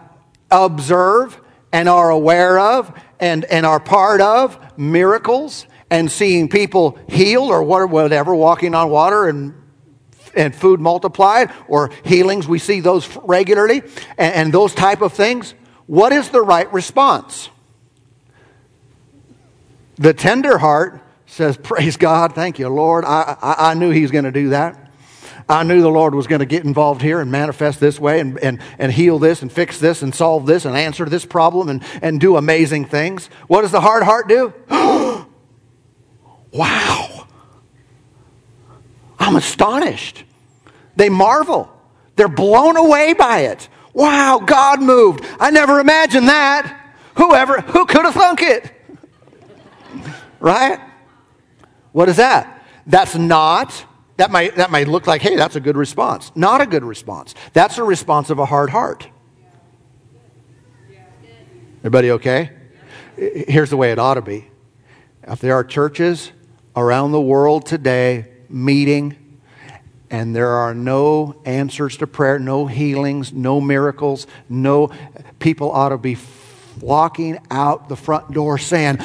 observe 0.51 1.39
and 1.71 1.87
are 1.87 2.09
aware 2.09 2.59
of 2.59 2.91
and, 3.19 3.45
and 3.45 3.65
are 3.65 3.79
part 3.79 4.21
of 4.21 4.77
miracles 4.77 5.65
and 5.89 6.11
seeing 6.11 6.49
people 6.49 6.97
healed 7.07 7.49
or 7.49 7.63
whatever, 7.63 8.33
walking 8.35 8.75
on 8.75 8.89
water 8.89 9.27
and 9.27 9.55
and 10.33 10.55
food 10.55 10.79
multiplied 10.79 11.51
or 11.67 11.91
healings. 12.05 12.47
We 12.47 12.57
see 12.57 12.79
those 12.79 13.05
regularly 13.17 13.81
and, 14.17 14.33
and, 14.33 14.53
those 14.53 14.73
type 14.73 15.01
of 15.01 15.11
things. 15.11 15.53
What 15.87 16.13
is 16.13 16.29
the 16.29 16.41
right 16.41 16.71
response? 16.71 17.49
The 19.95 20.13
tender 20.13 20.57
heart 20.57 21.01
says 21.25 21.57
praise 21.57 21.97
god 21.97 22.33
thank 22.33 22.59
you 22.59 22.67
lord. 22.67 23.05
I, 23.05 23.37
I, 23.41 23.71
I 23.71 23.73
knew 23.73 23.89
he 23.89 24.01
was 24.01 24.11
going 24.11 24.25
to 24.25 24.31
do 24.31 24.49
that 24.49 24.90
I 25.51 25.63
knew 25.63 25.81
the 25.81 25.89
Lord 25.89 26.15
was 26.15 26.27
going 26.27 26.39
to 26.39 26.45
get 26.45 26.63
involved 26.63 27.01
here 27.01 27.19
and 27.19 27.29
manifest 27.29 27.81
this 27.81 27.99
way 27.99 28.21
and, 28.21 28.39
and, 28.39 28.61
and 28.79 28.89
heal 28.89 29.19
this 29.19 29.41
and 29.41 29.51
fix 29.51 29.79
this 29.79 30.01
and 30.01 30.15
solve 30.15 30.45
this 30.45 30.63
and 30.63 30.77
answer 30.77 31.03
this 31.05 31.25
problem 31.25 31.67
and, 31.67 31.83
and 32.01 32.21
do 32.21 32.37
amazing 32.37 32.85
things. 32.85 33.27
What 33.47 33.63
does 33.63 33.71
the 33.71 33.81
hard 33.81 34.03
heart 34.03 34.29
do? 34.29 34.53
wow. 36.53 37.27
I'm 39.19 39.35
astonished. 39.35 40.23
They 40.95 41.09
marvel. 41.09 41.69
They're 42.15 42.29
blown 42.29 42.77
away 42.77 43.11
by 43.13 43.39
it. 43.39 43.67
Wow, 43.93 44.41
God 44.45 44.81
moved. 44.81 45.25
I 45.37 45.51
never 45.51 45.81
imagined 45.81 46.29
that. 46.29 46.93
Whoever, 47.15 47.59
who 47.59 47.85
could 47.85 48.05
have 48.05 48.13
thunk 48.13 48.41
it? 48.41 48.71
right? 50.39 50.79
What 51.91 52.07
is 52.07 52.15
that? 52.15 52.65
That's 52.87 53.15
not 53.15 53.85
that 54.21 54.29
might, 54.29 54.55
that 54.57 54.69
might 54.69 54.87
look 54.87 55.07
like, 55.07 55.23
hey, 55.23 55.35
that's 55.35 55.55
a 55.55 55.59
good 55.59 55.75
response. 55.75 56.31
Not 56.35 56.61
a 56.61 56.67
good 56.67 56.83
response. 56.83 57.33
That's 57.53 57.79
a 57.79 57.83
response 57.83 58.29
of 58.29 58.37
a 58.37 58.45
hard 58.45 58.69
heart. 58.69 59.07
Everybody 61.79 62.11
okay? 62.11 62.51
Here's 63.17 63.71
the 63.71 63.77
way 63.77 63.91
it 63.91 63.97
ought 63.97 64.13
to 64.13 64.21
be. 64.21 64.47
If 65.23 65.39
there 65.39 65.55
are 65.55 65.63
churches 65.63 66.31
around 66.75 67.13
the 67.13 67.21
world 67.21 67.65
today 67.65 68.27
meeting 68.47 69.17
and 70.11 70.35
there 70.35 70.49
are 70.49 70.75
no 70.75 71.41
answers 71.43 71.97
to 71.97 72.05
prayer, 72.05 72.37
no 72.37 72.67
healings, 72.67 73.33
no 73.33 73.59
miracles, 73.59 74.27
no 74.47 74.91
people 75.39 75.71
ought 75.71 75.89
to 75.89 75.97
be 75.97 76.13
flocking 76.13 77.39
out 77.49 77.89
the 77.89 77.95
front 77.95 78.31
door 78.31 78.59
saying, 78.59 78.99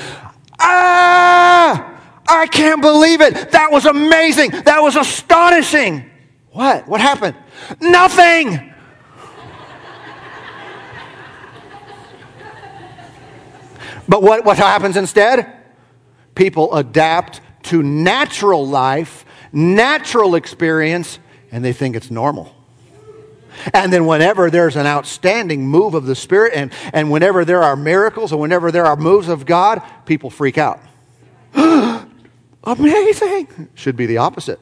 Ah! 0.59 1.26
I 2.29 2.47
can't 2.47 2.81
believe 2.81 3.21
it. 3.21 3.53
That 3.53 3.71
was 3.71 3.87
amazing. 3.87 4.51
That 4.51 4.83
was 4.83 4.97
astonishing. 4.97 6.11
What? 6.51 6.89
What 6.89 7.01
happened? 7.01 7.37
Nothing. 7.81 8.73
but 14.09 14.23
what, 14.23 14.45
what 14.45 14.57
happens 14.57 14.97
instead? 14.97 15.53
People 16.35 16.75
adapt 16.75 17.41
to 17.65 17.83
natural 17.83 18.67
life, 18.67 19.25
natural 19.53 20.35
experience, 20.35 21.19
and 21.53 21.65
they 21.65 21.73
think 21.73 21.97
it's 21.97 22.11
normal. 22.11 22.55
And 23.73 23.91
then, 23.93 24.07
whenever 24.07 24.51
there's 24.51 24.77
an 24.77 24.87
outstanding 24.87 25.67
move 25.67 25.95
of 25.95 26.05
the 26.05 26.15
Spirit, 26.15 26.53
and, 26.55 26.73
and 26.93 27.11
whenever 27.11 27.45
there 27.45 27.63
are 27.63 27.75
miracles, 27.75 28.31
and 28.31 28.41
whenever 28.41 28.71
there 28.71 28.85
are 28.85 28.97
moves 28.97 29.29
of 29.29 29.47
God, 29.47 29.83
people 30.05 30.29
freak 30.29 30.59
out. 30.59 30.81
Amazing. 32.67 33.71
Should 33.75 33.97
be 33.97 34.07
the 34.07 34.19
opposite. 34.19 34.61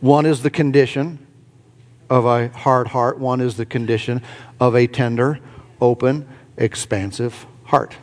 One 0.00 0.26
is 0.26 0.42
the 0.42 0.50
condition 0.50 1.24
of 2.10 2.24
a 2.24 2.48
hard 2.48 2.88
heart, 2.88 3.18
one 3.18 3.40
is 3.40 3.56
the 3.56 3.66
condition 3.66 4.22
of 4.60 4.74
a 4.74 4.86
tender, 4.86 5.38
open, 5.80 6.28
expansive 6.56 7.46
heart. 7.64 7.96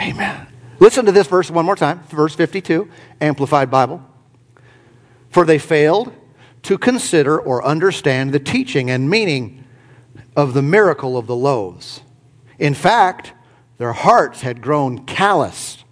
Amen. 0.00 0.46
Listen 0.80 1.06
to 1.06 1.12
this 1.12 1.26
verse 1.26 1.50
one 1.50 1.64
more 1.64 1.76
time, 1.76 2.02
verse 2.08 2.34
52, 2.34 2.88
Amplified 3.20 3.70
Bible. 3.70 4.04
For 5.30 5.44
they 5.44 5.58
failed 5.58 6.12
to 6.62 6.78
consider 6.78 7.38
or 7.38 7.64
understand 7.64 8.32
the 8.32 8.40
teaching 8.40 8.90
and 8.90 9.08
meaning 9.08 9.64
of 10.36 10.54
the 10.54 10.62
miracle 10.62 11.16
of 11.16 11.26
the 11.26 11.36
loaves. 11.36 12.00
In 12.58 12.74
fact, 12.74 13.32
their 13.78 13.92
hearts 13.92 14.40
had 14.40 14.62
grown 14.62 15.04
calloused 15.04 15.83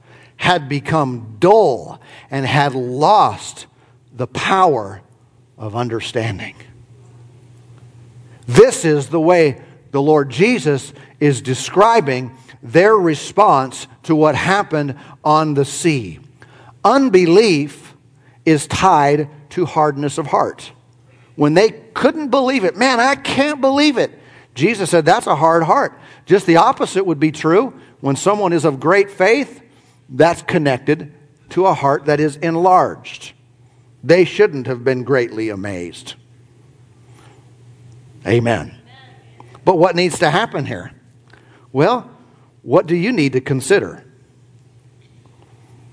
had 0.43 0.69
become 0.69 1.37
dull 1.39 2.01
and 2.29 2.45
had 2.45 2.75
lost 2.75 3.67
the 4.13 4.27
power 4.27 5.01
of 5.57 5.77
understanding. 5.77 6.57
This 8.49 8.85
is 8.85 9.07
the 9.07 9.21
way 9.21 9.63
the 9.93 10.03
Lord 10.03 10.31
Jesus 10.31 10.93
is 11.21 11.43
describing 11.43 12.37
their 12.61 12.97
response 12.97 13.87
to 14.03 14.17
what 14.17 14.35
happened 14.35 14.97
on 15.23 15.55
the 15.55 15.65
sea. 15.65 16.19
Unbelief 16.85 17.95
is 18.45 18.67
tied 18.67 19.29
to 19.51 19.65
hardness 19.65 20.19
of 20.19 20.27
heart. 20.27 20.73
When 21.37 21.55
they 21.55 21.71
couldn't 21.71 22.31
believe 22.31 22.65
it, 22.65 22.77
man, 22.77 22.99
I 22.99 23.15
can't 23.15 23.61
believe 23.61 23.97
it. 23.97 24.11
Jesus 24.57 24.91
said 24.91 25.05
that's 25.05 25.29
a 25.29 25.37
hard 25.37 25.63
heart. 25.63 25.97
Just 26.27 26.47
the 26.47 26.57
opposite 26.57 27.07
would 27.07 27.21
be 27.21 27.31
true. 27.31 27.79
When 28.01 28.17
someone 28.17 28.53
is 28.53 28.65
of 28.65 28.81
great 28.81 29.09
faith, 29.09 29.62
that's 30.13 30.43
connected 30.43 31.13
to 31.51 31.67
a 31.67 31.75
heart 31.75 32.05
that 32.05 32.21
is 32.21 32.37
enlarged. 32.37 33.33
They 34.05 34.25
shouldn't 34.25 34.67
have 34.67 34.85
been 34.85 35.05
greatly 35.05 35.49
amazed. 35.49 36.15
Amen. 38.27 38.77
But 39.65 39.79
what 39.79 39.97
needs 39.97 40.19
to 40.21 40.31
happen 40.31 40.67
here? 40.67 40.93
Well, 41.73 42.11
what 42.63 42.87
do 42.87 42.95
you 42.95 43.11
need 43.13 43.33
to 43.33 43.41
consider? 43.41 44.05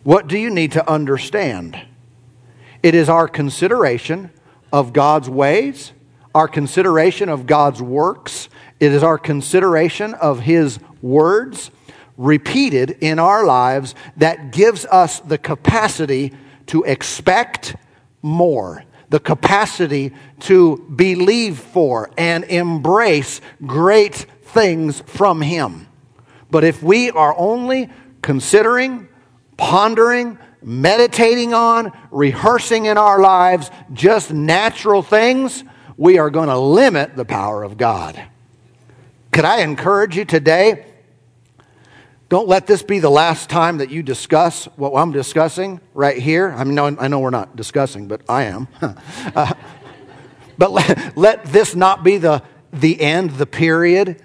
What 0.04 0.28
do 0.28 0.38
you 0.38 0.50
need 0.50 0.74
to 0.74 0.90
understand? 0.90 1.80
It 2.84 2.96
is 2.96 3.10
our 3.10 3.28
consideration 3.28 4.32
of 4.72 4.94
God's 4.94 5.30
ways, 5.30 5.94
our 6.36 6.48
consideration 6.48 7.30
of 7.30 7.46
God's 7.46 7.82
works, 7.82 8.50
it 8.80 8.92
is 8.92 9.04
our 9.04 9.18
consideration 9.18 10.14
of 10.16 10.42
His 10.42 10.80
words 11.02 11.72
repeated 12.20 12.98
in 13.00 13.18
our 13.18 13.46
lives 13.46 13.96
that 14.18 14.52
gives 14.52 14.86
us 14.86 15.22
the 15.22 15.38
capacity 15.38 16.34
to 16.68 16.84
expect 16.84 17.78
more, 18.22 18.84
the 19.10 19.22
capacity 19.22 20.14
to 20.42 20.78
believe 20.94 21.58
for 21.58 22.12
and 22.18 22.44
embrace 22.44 23.40
great 23.66 24.28
things 24.44 25.02
from 25.06 25.42
Him. 25.42 25.88
But 26.52 26.66
if 26.66 26.84
we 26.84 27.10
are 27.10 27.34
only 27.38 27.90
considering, 28.22 29.08
pondering, 29.56 30.38
meditating 30.62 31.54
on, 31.54 31.98
rehearsing 32.12 32.86
in 32.86 32.98
our 32.98 33.22
lives 33.22 33.72
just 33.94 34.34
natural 34.34 35.02
things, 35.02 35.64
we 35.96 36.18
are 36.18 36.30
going 36.30 36.50
to 36.50 36.60
limit 36.60 37.16
the 37.16 37.24
power 37.24 37.64
of 37.64 37.78
God. 37.78 38.22
Could 39.32 39.46
I 39.46 39.62
encourage 39.62 40.18
you 40.18 40.26
today? 40.26 40.86
Don't 42.30 42.48
let 42.48 42.68
this 42.68 42.84
be 42.84 43.00
the 43.00 43.10
last 43.10 43.50
time 43.50 43.80
that 43.80 43.90
you 43.90 44.04
discuss 44.04 44.66
what 44.76 44.94
I'm 44.94 45.12
discussing 45.12 45.82
right 45.96 46.18
here. 46.18 46.54
I 46.56 46.64
mean, 46.64 46.78
I 46.78 47.08
know 47.08 47.20
we're 47.20 47.32
not 47.32 47.56
discussing, 47.56 48.08
but 48.08 48.22
I 48.30 48.44
am. 48.44 48.68
uh, 48.82 49.54
but 50.58 50.72
let, 50.72 51.18
let 51.18 51.46
this 51.46 51.76
not 51.76 52.04
be 52.04 52.18
the, 52.18 52.44
the 52.72 53.02
end, 53.02 53.32
the 53.32 53.48
period 53.48 54.24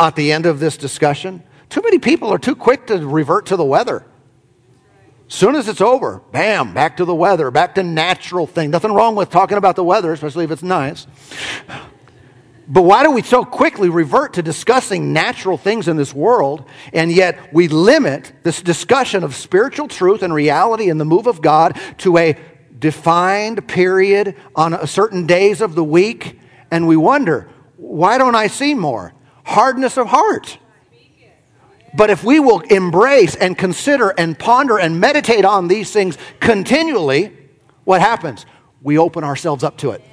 at 0.00 0.16
the 0.16 0.32
end 0.32 0.46
of 0.46 0.58
this 0.58 0.76
discussion. 0.76 1.44
Too 1.68 1.82
many 1.82 2.00
people 2.00 2.32
are 2.32 2.38
too 2.38 2.56
quick 2.56 2.88
to 2.88 3.06
revert 3.06 3.46
to 3.46 3.56
the 3.56 3.64
weather. 3.64 4.04
Soon 5.28 5.54
as 5.54 5.68
it's 5.68 5.80
over, 5.80 6.22
bam, 6.32 6.74
back 6.74 6.96
to 6.96 7.04
the 7.04 7.14
weather, 7.14 7.52
back 7.52 7.76
to 7.76 7.84
natural 7.84 8.48
thing. 8.48 8.70
Nothing 8.72 8.92
wrong 8.92 9.14
with 9.14 9.30
talking 9.30 9.56
about 9.56 9.76
the 9.76 9.84
weather, 9.84 10.12
especially 10.12 10.44
if 10.44 10.50
it's 10.50 10.64
nice. 10.64 11.06
But 12.72 12.82
why 12.82 13.02
do 13.02 13.10
we 13.10 13.22
so 13.22 13.44
quickly 13.44 13.88
revert 13.88 14.34
to 14.34 14.42
discussing 14.42 15.12
natural 15.12 15.58
things 15.58 15.88
in 15.88 15.96
this 15.96 16.14
world, 16.14 16.64
and 16.92 17.10
yet 17.10 17.52
we 17.52 17.66
limit 17.66 18.32
this 18.44 18.62
discussion 18.62 19.24
of 19.24 19.34
spiritual 19.34 19.88
truth 19.88 20.22
and 20.22 20.32
reality 20.32 20.88
and 20.88 21.00
the 21.00 21.04
move 21.04 21.26
of 21.26 21.42
God 21.42 21.76
to 21.98 22.16
a 22.16 22.38
defined 22.78 23.66
period 23.66 24.36
on 24.54 24.86
certain 24.86 25.26
days 25.26 25.60
of 25.60 25.74
the 25.74 25.82
week? 25.82 26.38
And 26.70 26.86
we 26.86 26.96
wonder, 26.96 27.50
why 27.76 28.18
don't 28.18 28.36
I 28.36 28.46
see 28.46 28.74
more? 28.74 29.14
Hardness 29.44 29.98
of 29.98 30.06
heart. 30.06 30.56
But 31.92 32.10
if 32.10 32.22
we 32.22 32.38
will 32.38 32.60
embrace 32.60 33.34
and 33.34 33.58
consider 33.58 34.10
and 34.10 34.38
ponder 34.38 34.78
and 34.78 35.00
meditate 35.00 35.44
on 35.44 35.66
these 35.66 35.92
things 35.92 36.16
continually, 36.38 37.36
what 37.82 38.00
happens? 38.00 38.46
We 38.80 38.96
open 38.96 39.24
ourselves 39.24 39.64
up 39.64 39.76
to 39.78 39.90
it. 39.90 40.04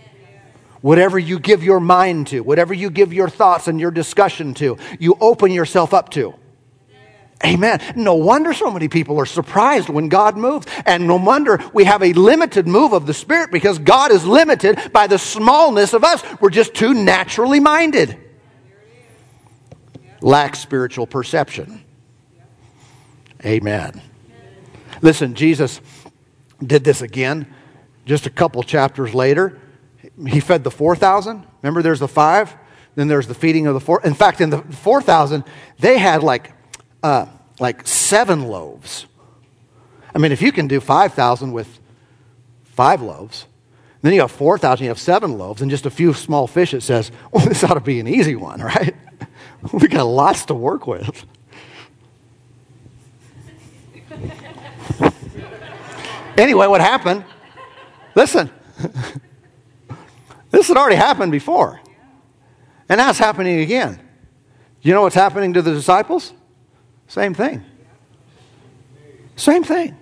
Whatever 0.81 1.17
you 1.17 1.39
give 1.39 1.63
your 1.63 1.79
mind 1.79 2.27
to, 2.27 2.41
whatever 2.41 2.73
you 2.73 2.89
give 2.89 3.13
your 3.13 3.29
thoughts 3.29 3.67
and 3.67 3.79
your 3.79 3.91
discussion 3.91 4.53
to, 4.55 4.77
you 4.99 5.17
open 5.19 5.51
yourself 5.51 5.93
up 5.93 6.09
to. 6.11 6.35
Amen. 7.45 7.79
No 7.95 8.15
wonder 8.15 8.51
so 8.51 8.71
many 8.71 8.87
people 8.87 9.19
are 9.19 9.25
surprised 9.25 9.89
when 9.89 10.09
God 10.09 10.37
moves. 10.37 10.65
And 10.85 11.07
no 11.07 11.17
wonder 11.17 11.59
we 11.71 11.83
have 11.83 12.01
a 12.01 12.13
limited 12.13 12.67
move 12.67 12.93
of 12.93 13.05
the 13.05 13.13
Spirit 13.13 13.51
because 13.51 13.77
God 13.77 14.11
is 14.11 14.25
limited 14.25 14.91
by 14.91 15.07
the 15.07 15.19
smallness 15.19 15.93
of 15.93 16.03
us. 16.03 16.23
We're 16.41 16.49
just 16.49 16.73
too 16.73 16.93
naturally 16.93 17.59
minded. 17.59 18.17
Lack 20.21 20.55
spiritual 20.55 21.05
perception. 21.05 21.83
Amen. 23.45 24.01
Listen, 25.03 25.35
Jesus 25.35 25.79
did 26.65 26.83
this 26.83 27.03
again 27.03 27.53
just 28.05 28.25
a 28.25 28.31
couple 28.31 28.63
chapters 28.63 29.13
later 29.13 29.59
he 30.25 30.39
fed 30.39 30.63
the 30.63 30.71
4,000. 30.71 31.45
Remember, 31.61 31.81
there's 31.81 31.99
the 31.99 32.07
five, 32.07 32.55
then 32.95 33.07
there's 33.07 33.27
the 33.27 33.35
feeding 33.35 33.67
of 33.67 33.73
the 33.73 33.79
four. 33.79 34.01
In 34.03 34.13
fact, 34.15 34.41
in 34.41 34.49
the 34.49 34.61
4,000, 34.61 35.43
they 35.79 35.97
had 35.97 36.23
like, 36.23 36.53
uh, 37.03 37.27
like 37.59 37.87
seven 37.87 38.47
loaves. 38.47 39.05
I 40.15 40.17
mean, 40.19 40.31
if 40.31 40.41
you 40.41 40.51
can 40.51 40.67
do 40.67 40.79
5,000 40.79 41.51
with 41.51 41.79
five 42.63 43.01
loaves, 43.01 43.45
then 44.01 44.13
you 44.13 44.21
have 44.21 44.31
4,000, 44.31 44.83
you 44.83 44.89
have 44.89 44.99
seven 44.99 45.37
loaves, 45.37 45.61
and 45.61 45.69
just 45.69 45.85
a 45.85 45.91
few 45.91 46.13
small 46.13 46.47
fish, 46.47 46.73
it 46.73 46.81
says, 46.81 47.11
well, 47.31 47.45
this 47.45 47.63
ought 47.63 47.75
to 47.75 47.79
be 47.79 47.99
an 47.99 48.07
easy 48.07 48.35
one, 48.35 48.61
right? 48.63 48.95
we 49.73 49.87
got 49.87 50.03
lots 50.03 50.45
to 50.45 50.53
work 50.53 50.87
with. 50.87 51.25
anyway, 56.37 56.67
what 56.67 56.81
happened? 56.81 57.25
Listen. 58.15 58.49
This 60.51 60.67
had 60.67 60.77
already 60.77 60.95
happened 60.95 61.31
before. 61.31 61.79
And 62.89 62.97
now 62.97 63.09
it's 63.09 63.19
happening 63.19 63.59
again. 63.59 63.99
You 64.81 64.93
know 64.93 65.01
what's 65.01 65.15
happening 65.15 65.53
to 65.53 65.61
the 65.61 65.73
disciples? 65.73 66.33
Same 67.07 67.33
thing. 67.33 67.63
Same 69.35 69.63
thing. 69.63 69.95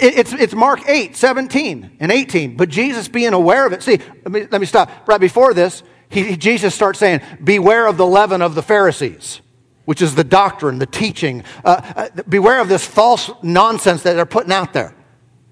It's, 0.00 0.32
it's 0.32 0.54
Mark 0.54 0.88
8, 0.88 1.16
17 1.16 1.98
and 2.00 2.12
18. 2.12 2.56
But 2.56 2.68
Jesus 2.68 3.08
being 3.08 3.32
aware 3.32 3.66
of 3.66 3.72
it. 3.72 3.82
See, 3.82 3.98
let 4.24 4.30
me, 4.30 4.46
let 4.50 4.60
me 4.60 4.66
stop. 4.66 5.06
Right 5.06 5.20
before 5.20 5.52
this, 5.52 5.82
he, 6.08 6.36
Jesus 6.36 6.74
starts 6.74 6.98
saying, 6.98 7.20
Beware 7.42 7.86
of 7.86 7.96
the 7.96 8.06
leaven 8.06 8.42
of 8.42 8.54
the 8.54 8.62
Pharisees, 8.62 9.40
which 9.84 10.00
is 10.02 10.14
the 10.14 10.24
doctrine, 10.24 10.78
the 10.78 10.86
teaching. 10.86 11.44
Uh, 11.64 11.82
uh, 11.96 12.22
beware 12.28 12.60
of 12.60 12.68
this 12.68 12.84
false 12.84 13.30
nonsense 13.42 14.02
that 14.02 14.14
they're 14.14 14.26
putting 14.26 14.52
out 14.52 14.72
there. 14.72 14.94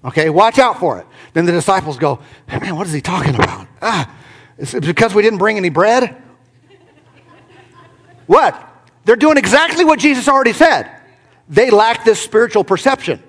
Okay, 0.03 0.29
watch 0.29 0.59
out 0.59 0.79
for 0.79 0.99
it. 0.99 1.07
Then 1.33 1.45
the 1.45 1.51
disciples 1.51 1.97
go, 1.97 2.19
Man, 2.47 2.75
what 2.75 2.87
is 2.87 2.93
he 2.93 3.01
talking 3.01 3.35
about? 3.35 3.67
Ah, 3.81 4.13
because 4.57 5.13
we 5.13 5.21
didn't 5.21 5.39
bring 5.39 5.57
any 5.57 5.69
bread? 5.69 6.21
What? 8.27 8.65
They're 9.05 9.15
doing 9.15 9.37
exactly 9.37 9.85
what 9.85 9.99
Jesus 9.99 10.27
already 10.27 10.53
said. 10.53 10.89
They 11.47 11.71
lack 11.71 12.05
this 12.05 12.21
spiritual 12.21 12.63
perception. 12.63 13.23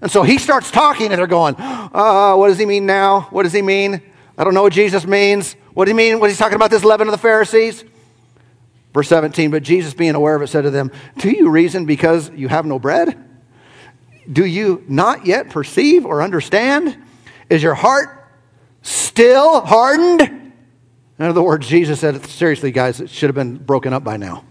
And 0.00 0.10
so 0.10 0.22
he 0.22 0.38
starts 0.38 0.70
talking, 0.70 1.10
and 1.10 1.18
they're 1.18 1.26
going, 1.26 1.56
uh, 1.58 2.36
What 2.36 2.48
does 2.48 2.58
he 2.58 2.66
mean 2.66 2.86
now? 2.86 3.22
What 3.30 3.44
does 3.44 3.52
he 3.52 3.62
mean? 3.62 4.02
I 4.36 4.44
don't 4.44 4.54
know 4.54 4.62
what 4.62 4.72
Jesus 4.72 5.06
means. 5.06 5.54
What 5.74 5.86
do 5.86 5.90
you 5.90 5.96
mean? 5.96 6.20
What 6.20 6.30
he's 6.30 6.38
talking 6.38 6.56
about 6.56 6.70
this 6.70 6.84
leaven 6.84 7.08
of 7.08 7.12
the 7.12 7.18
Pharisees? 7.18 7.84
Verse 8.92 9.08
17, 9.08 9.50
but 9.50 9.64
Jesus, 9.64 9.92
being 9.92 10.14
aware 10.14 10.36
of 10.36 10.42
it, 10.42 10.46
said 10.46 10.62
to 10.62 10.70
them, 10.70 10.92
Do 11.18 11.30
you 11.30 11.50
reason 11.50 11.84
because 11.84 12.30
you 12.30 12.46
have 12.46 12.64
no 12.64 12.78
bread? 12.78 13.18
Do 14.32 14.44
you 14.44 14.84
not 14.88 15.26
yet 15.26 15.50
perceive 15.50 16.06
or 16.06 16.22
understand? 16.22 16.96
Is 17.50 17.62
your 17.62 17.74
heart 17.74 18.30
still 18.82 19.60
hardened? 19.60 20.20
In 21.18 21.24
other 21.24 21.42
words, 21.42 21.68
Jesus 21.68 22.00
said, 22.00 22.24
seriously, 22.26 22.72
guys, 22.72 23.00
it 23.00 23.10
should 23.10 23.28
have 23.28 23.34
been 23.34 23.56
broken 23.56 23.92
up 23.92 24.02
by 24.02 24.16
now. 24.16 24.44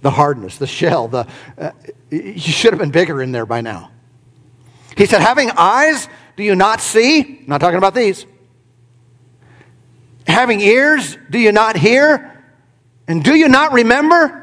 The 0.00 0.10
hardness, 0.10 0.58
the 0.58 0.66
shell, 0.66 1.06
the, 1.06 1.26
uh, 1.56 1.70
you 2.10 2.38
should 2.38 2.72
have 2.72 2.80
been 2.80 2.90
bigger 2.90 3.22
in 3.22 3.30
there 3.30 3.46
by 3.46 3.60
now. 3.60 3.90
He 4.96 5.06
said, 5.06 5.20
having 5.20 5.50
eyes, 5.56 6.08
do 6.36 6.42
you 6.42 6.56
not 6.56 6.80
see? 6.80 7.44
Not 7.46 7.60
talking 7.60 7.78
about 7.78 7.94
these. 7.94 8.26
Having 10.26 10.60
ears, 10.60 11.16
do 11.30 11.38
you 11.38 11.52
not 11.52 11.76
hear? 11.76 12.44
And 13.06 13.22
do 13.22 13.34
you 13.34 13.48
not 13.48 13.72
remember? 13.72 14.38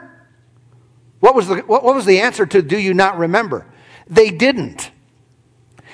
What 1.20 1.36
was 1.36 1.48
the, 1.48 1.58
what 1.60 1.84
was 1.84 2.06
the 2.06 2.22
answer 2.22 2.46
to 2.46 2.62
do 2.62 2.78
you 2.78 2.94
not 2.94 3.18
remember? 3.18 3.66
They 4.08 4.32
didn't. 4.32 4.92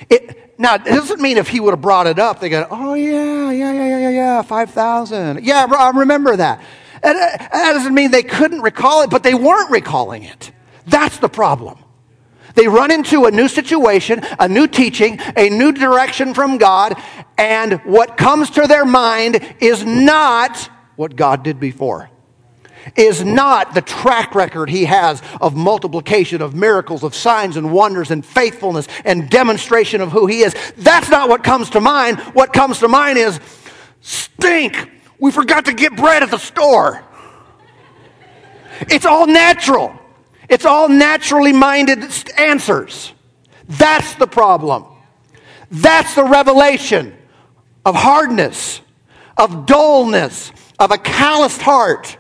It, 0.10 0.45
now, 0.58 0.76
it 0.76 0.86
doesn't 0.86 1.22
mean 1.22 1.38
if 1.38 1.50
he 1.50 1.60
would 1.60 1.72
have 1.72 1.82
brought 1.82 2.08
it 2.08 2.18
up, 2.18 2.40
they 2.40 2.50
go, 2.50 2.66
oh, 2.70 2.94
yeah, 2.94 3.52
yeah, 3.52 3.72
yeah, 3.72 3.88
yeah, 3.88 3.98
yeah, 3.98 4.10
yeah, 4.10 4.42
5,000. 4.42 5.44
Yeah, 5.44 5.66
I 5.66 5.90
remember 5.92 6.36
that. 6.36 6.64
And 7.04 7.18
uh, 7.18 7.38
that 7.38 7.74
doesn't 7.74 7.94
mean 7.94 8.12
they 8.12 8.24
couldn't 8.24 8.62
recall 8.62 9.04
it, 9.04 9.10
but 9.10 9.24
they 9.24 9.34
weren't 9.34 9.70
recalling 9.70 10.24
it. 10.24 10.52
That's 10.88 11.18
the 11.18 11.30
problem. 11.30 11.80
They 12.54 12.70
run 12.70 12.90
into 12.90 13.26
a 13.26 13.32
new 13.32 13.50
situation, 13.50 14.22
a 14.40 14.48
new 14.48 14.66
teaching, 14.66 15.20
a 15.36 15.50
new 15.50 15.74
direction 15.74 16.34
from 16.34 16.58
God, 16.58 16.96
and 17.38 17.74
what 17.84 18.16
comes 18.16 18.50
to 18.52 18.66
their 18.66 18.86
mind 18.86 19.56
is 19.60 19.84
not 19.84 20.70
what 20.96 21.18
God 21.18 21.44
did 21.44 21.60
before 21.60 22.10
is 22.96 23.24
not 23.24 23.74
the 23.74 23.82
track 23.82 24.36
record 24.36 24.70
he 24.70 24.86
has 24.86 25.22
of 25.42 25.56
multiplication, 25.56 26.42
of 26.42 26.56
miracles, 26.56 27.04
of 27.04 27.16
signs 27.16 27.58
and 27.58 27.72
wonders 27.72 28.12
and 28.12 28.26
faithfulness 28.26 28.88
and 29.04 29.30
demonstration 29.30 30.02
of 30.02 30.12
who 30.12 30.28
he 30.28 30.42
is. 30.42 30.56
That's 30.78 31.10
not 31.10 31.30
what 31.30 31.44
comes 31.44 31.70
to 31.72 31.82
mind. 31.82 32.20
What 32.34 32.54
comes 32.54 32.80
to 32.80 32.88
mind 32.88 33.18
is 33.18 33.40
stink. 34.02 34.92
We 35.20 35.32
forgot 35.32 35.66
to 35.66 35.74
get 35.74 35.96
bread 35.96 36.24
at 36.24 36.32
the 36.32 36.38
store. 36.38 37.04
It's 38.82 39.06
all 39.06 39.28
natural. 39.28 39.98
It's 40.50 40.66
all 40.66 40.90
naturally 40.90 41.54
minded 41.54 42.04
answers. 42.38 43.14
That's 43.68 44.16
the 44.16 44.28
problem. 44.28 44.86
That's 45.72 46.14
the 46.14 46.24
revelation 46.24 47.16
of 47.86 47.96
hardness, 47.96 48.82
of 49.38 49.66
dullness, 49.66 50.52
of 50.78 50.92
a 50.92 50.98
calloused 50.98 51.62
heart 51.62 52.18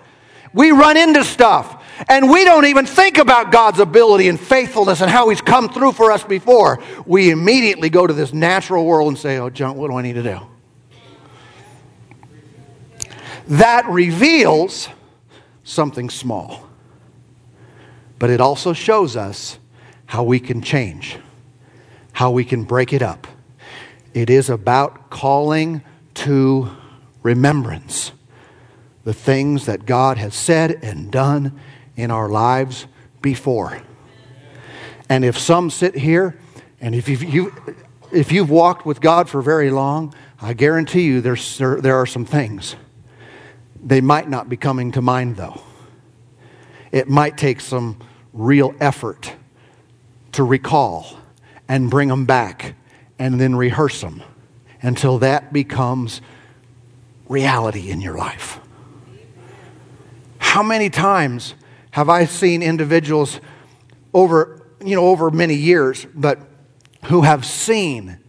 we 0.55 0.71
run 0.71 0.97
into 0.97 1.23
stuff 1.23 1.83
and 2.09 2.29
we 2.31 2.43
don't 2.45 2.65
even 2.65 2.85
think 2.85 3.17
about 3.17 3.51
God's 3.51 3.79
ability 3.79 4.27
and 4.29 4.39
faithfulness 4.39 5.01
and 5.01 5.11
how 5.11 5.29
He's 5.29 5.41
come 5.41 5.69
through 5.69 5.91
for 5.91 6.11
us 6.11 6.23
before. 6.23 6.81
We 7.05 7.29
immediately 7.29 7.89
go 7.89 8.07
to 8.07 8.13
this 8.13 8.33
natural 8.33 8.85
world 8.85 9.09
and 9.09 9.17
say, 9.17 9.37
Oh, 9.37 9.49
John, 9.49 9.75
what 9.75 9.89
do 9.91 9.97
I 9.97 10.01
need 10.01 10.13
to 10.13 10.23
do? 10.23 10.39
That 13.47 13.85
reveals 13.85 14.89
something 15.63 16.09
small. 16.09 16.67
but 18.17 18.29
it 18.29 18.39
also 18.39 18.71
shows 18.71 19.17
us 19.17 19.59
how 20.05 20.23
we 20.23 20.39
can 20.39 20.61
change, 20.61 21.17
how 22.13 22.31
we 22.31 22.45
can 22.45 22.63
break 22.63 22.93
it 22.93 23.01
up. 23.01 23.27
It 24.13 24.29
is 24.29 24.49
about 24.49 25.09
calling 25.09 25.81
to 26.15 26.69
remembrance 27.21 28.13
the 29.05 29.13
things 29.13 29.67
that 29.67 29.85
God 29.85 30.17
has 30.17 30.35
said 30.35 30.79
and 30.83 31.09
done 31.09 31.57
in 31.95 32.11
our 32.11 32.27
lives 32.27 32.87
before. 33.21 33.81
And 35.07 35.23
if 35.23 35.37
some 35.37 35.69
sit 35.69 35.95
here, 35.95 36.37
and 36.81 36.93
if 36.93 37.07
you've, 37.07 37.23
you, 37.23 37.53
if 38.11 38.31
you've 38.31 38.49
walked 38.49 38.85
with 38.85 38.99
God 38.99 39.29
for 39.29 39.41
very 39.41 39.69
long, 39.69 40.13
I 40.41 40.53
guarantee 40.53 41.03
you 41.03 41.21
there's, 41.21 41.57
there, 41.59 41.79
there 41.79 41.95
are 41.95 42.07
some 42.07 42.25
things. 42.25 42.75
They 43.81 44.01
might 44.01 44.27
not 44.27 44.49
be 44.49 44.57
coming 44.57 44.91
to 44.93 45.01
mind, 45.01 45.37
though. 45.37 45.61
It 46.91 47.07
might 47.07 47.37
take 47.37 47.61
some 47.61 47.99
real 48.33 48.73
effort 48.79 49.33
to 50.31 50.43
recall 50.43 51.19
and 51.67 51.91
bring 51.91 52.09
them 52.09 52.25
back 52.25 52.73
and 53.19 53.39
then 53.39 53.55
rehearse 53.55 54.01
them 54.01 54.23
until 54.81 55.19
that 55.19 55.53
becomes 55.53 56.21
reality 57.27 57.91
in 57.91 58.01
your 58.01 58.17
life. 58.17 58.59
How 60.55 60.63
many 60.63 60.89
times 60.89 61.53
have 61.91 62.07
I 62.07 62.23
seen 62.23 62.63
individuals 62.63 63.41
over, 64.13 64.65
you 64.79 64.95
know, 64.95 65.07
over 65.07 65.29
many 65.29 65.55
years, 65.55 66.07
but 66.15 66.39
who 67.07 67.23
have 67.23 67.45
seen 67.45 68.19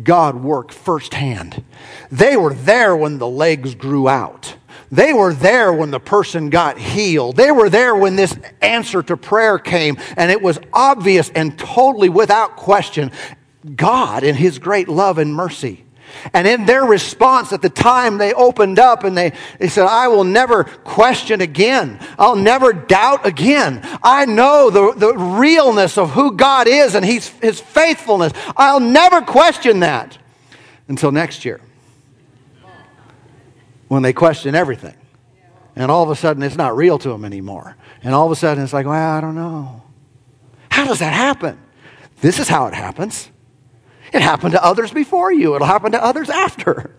God 0.00 0.36
work 0.36 0.70
firsthand? 0.70 1.64
They 2.08 2.36
were 2.36 2.54
there 2.54 2.96
when 2.96 3.18
the 3.18 3.26
legs 3.26 3.74
grew 3.74 4.06
out. 4.06 4.54
They 4.92 5.12
were 5.12 5.34
there 5.34 5.72
when 5.72 5.90
the 5.90 5.98
person 5.98 6.50
got 6.50 6.78
healed. 6.78 7.34
They 7.34 7.50
were 7.50 7.68
there 7.68 7.96
when 7.96 8.14
this 8.14 8.38
answer 8.62 9.02
to 9.02 9.16
prayer 9.16 9.58
came, 9.58 9.96
and 10.16 10.30
it 10.30 10.40
was 10.40 10.60
obvious 10.72 11.30
and 11.30 11.58
totally 11.58 12.10
without 12.10 12.54
question 12.54 13.10
God 13.74 14.22
in 14.22 14.36
His 14.36 14.60
great 14.60 14.88
love 14.88 15.18
and 15.18 15.34
mercy 15.34 15.85
and 16.32 16.46
in 16.46 16.66
their 16.66 16.84
response 16.84 17.52
at 17.52 17.62
the 17.62 17.70
time, 17.70 18.18
they 18.18 18.32
opened 18.32 18.78
up 18.78 19.04
and 19.04 19.16
they, 19.16 19.32
they 19.58 19.68
said, 19.68 19.86
I 19.86 20.08
will 20.08 20.24
never 20.24 20.64
question 20.64 21.40
again. 21.40 21.98
I'll 22.18 22.36
never 22.36 22.72
doubt 22.72 23.26
again. 23.26 23.80
I 24.02 24.24
know 24.26 24.70
the, 24.70 24.92
the 24.96 25.16
realness 25.16 25.98
of 25.98 26.10
who 26.10 26.32
God 26.32 26.68
is 26.68 26.94
and 26.94 27.04
his, 27.04 27.28
his 27.40 27.60
faithfulness. 27.60 28.32
I'll 28.56 28.80
never 28.80 29.20
question 29.20 29.80
that 29.80 30.18
until 30.88 31.12
next 31.12 31.44
year 31.44 31.60
when 33.88 34.02
they 34.02 34.12
question 34.12 34.54
everything. 34.54 34.94
And 35.76 35.90
all 35.90 36.02
of 36.02 36.10
a 36.10 36.16
sudden, 36.16 36.42
it's 36.42 36.56
not 36.56 36.74
real 36.76 36.98
to 36.98 37.10
them 37.10 37.24
anymore. 37.24 37.76
And 38.02 38.14
all 38.14 38.26
of 38.26 38.32
a 38.32 38.36
sudden, 38.36 38.64
it's 38.64 38.72
like, 38.72 38.86
well, 38.86 39.16
I 39.16 39.20
don't 39.20 39.34
know. 39.34 39.82
How 40.70 40.86
does 40.86 41.00
that 41.00 41.12
happen? 41.12 41.58
This 42.20 42.38
is 42.38 42.48
how 42.48 42.66
it 42.66 42.74
happens. 42.74 43.30
It 44.16 44.22
happened 44.22 44.52
to 44.52 44.64
others 44.64 44.90
before 44.92 45.30
you, 45.30 45.54
it'll 45.54 45.66
happen 45.66 45.92
to 45.92 46.02
others 46.02 46.30
after. 46.30 46.90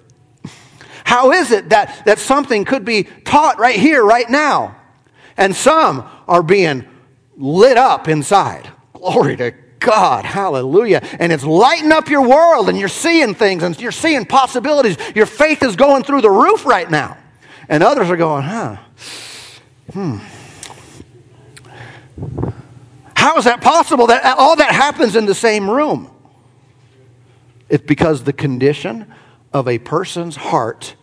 How 1.04 1.32
is 1.32 1.50
it 1.50 1.70
that, 1.70 2.06
that 2.06 2.20
something 2.20 2.64
could 2.64 2.86
be 2.86 3.06
taught 3.26 3.58
right 3.58 3.80
here, 3.80 4.06
right 4.06 4.30
now? 4.30 4.76
And 5.36 5.56
some 5.56 6.08
are 6.28 6.44
being 6.44 6.88
lit 7.36 7.76
up 7.76 8.08
inside. 8.08 8.72
Glory 8.94 9.36
to 9.38 9.52
God. 9.80 10.26
Hallelujah. 10.26 11.02
And 11.18 11.34
it's 11.34 11.44
lighting 11.44 11.92
up 11.92 12.08
your 12.08 12.22
world, 12.22 12.70
and 12.70 12.78
you're 12.78 12.88
seeing 12.88 13.34
things, 13.34 13.64
and 13.64 13.80
you're 13.82 13.92
seeing 13.92 14.24
possibilities. 14.24 14.98
Your 15.16 15.26
faith 15.26 15.64
is 15.64 15.76
going 15.76 16.04
through 16.04 16.22
the 16.22 16.30
roof 16.30 16.68
right 16.68 16.90
now. 16.90 17.18
And 17.68 17.82
others 17.82 18.12
are 18.12 18.18
going, 18.18 18.44
huh, 18.44 18.78
hmm. 19.92 20.18
How 23.16 23.38
is 23.38 23.46
that 23.46 23.62
possible 23.62 24.06
that 24.08 24.24
all 24.38 24.56
that 24.58 24.72
happens 24.72 25.16
in 25.16 25.26
the 25.26 25.34
same 25.34 25.68
room? 25.68 26.12
It's 27.70 27.84
because 27.84 28.24
the 28.24 28.34
condition 28.34 29.12
of 29.54 29.68
a 29.68 29.80
person's 29.80 30.36
heart 30.36 30.96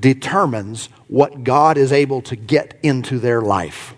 determines 0.00 0.86
what 1.08 1.44
God 1.44 1.78
is 1.78 1.92
able 1.92 2.22
to 2.22 2.36
get 2.36 2.78
into 2.82 3.18
their 3.18 3.40
life. 3.40 3.94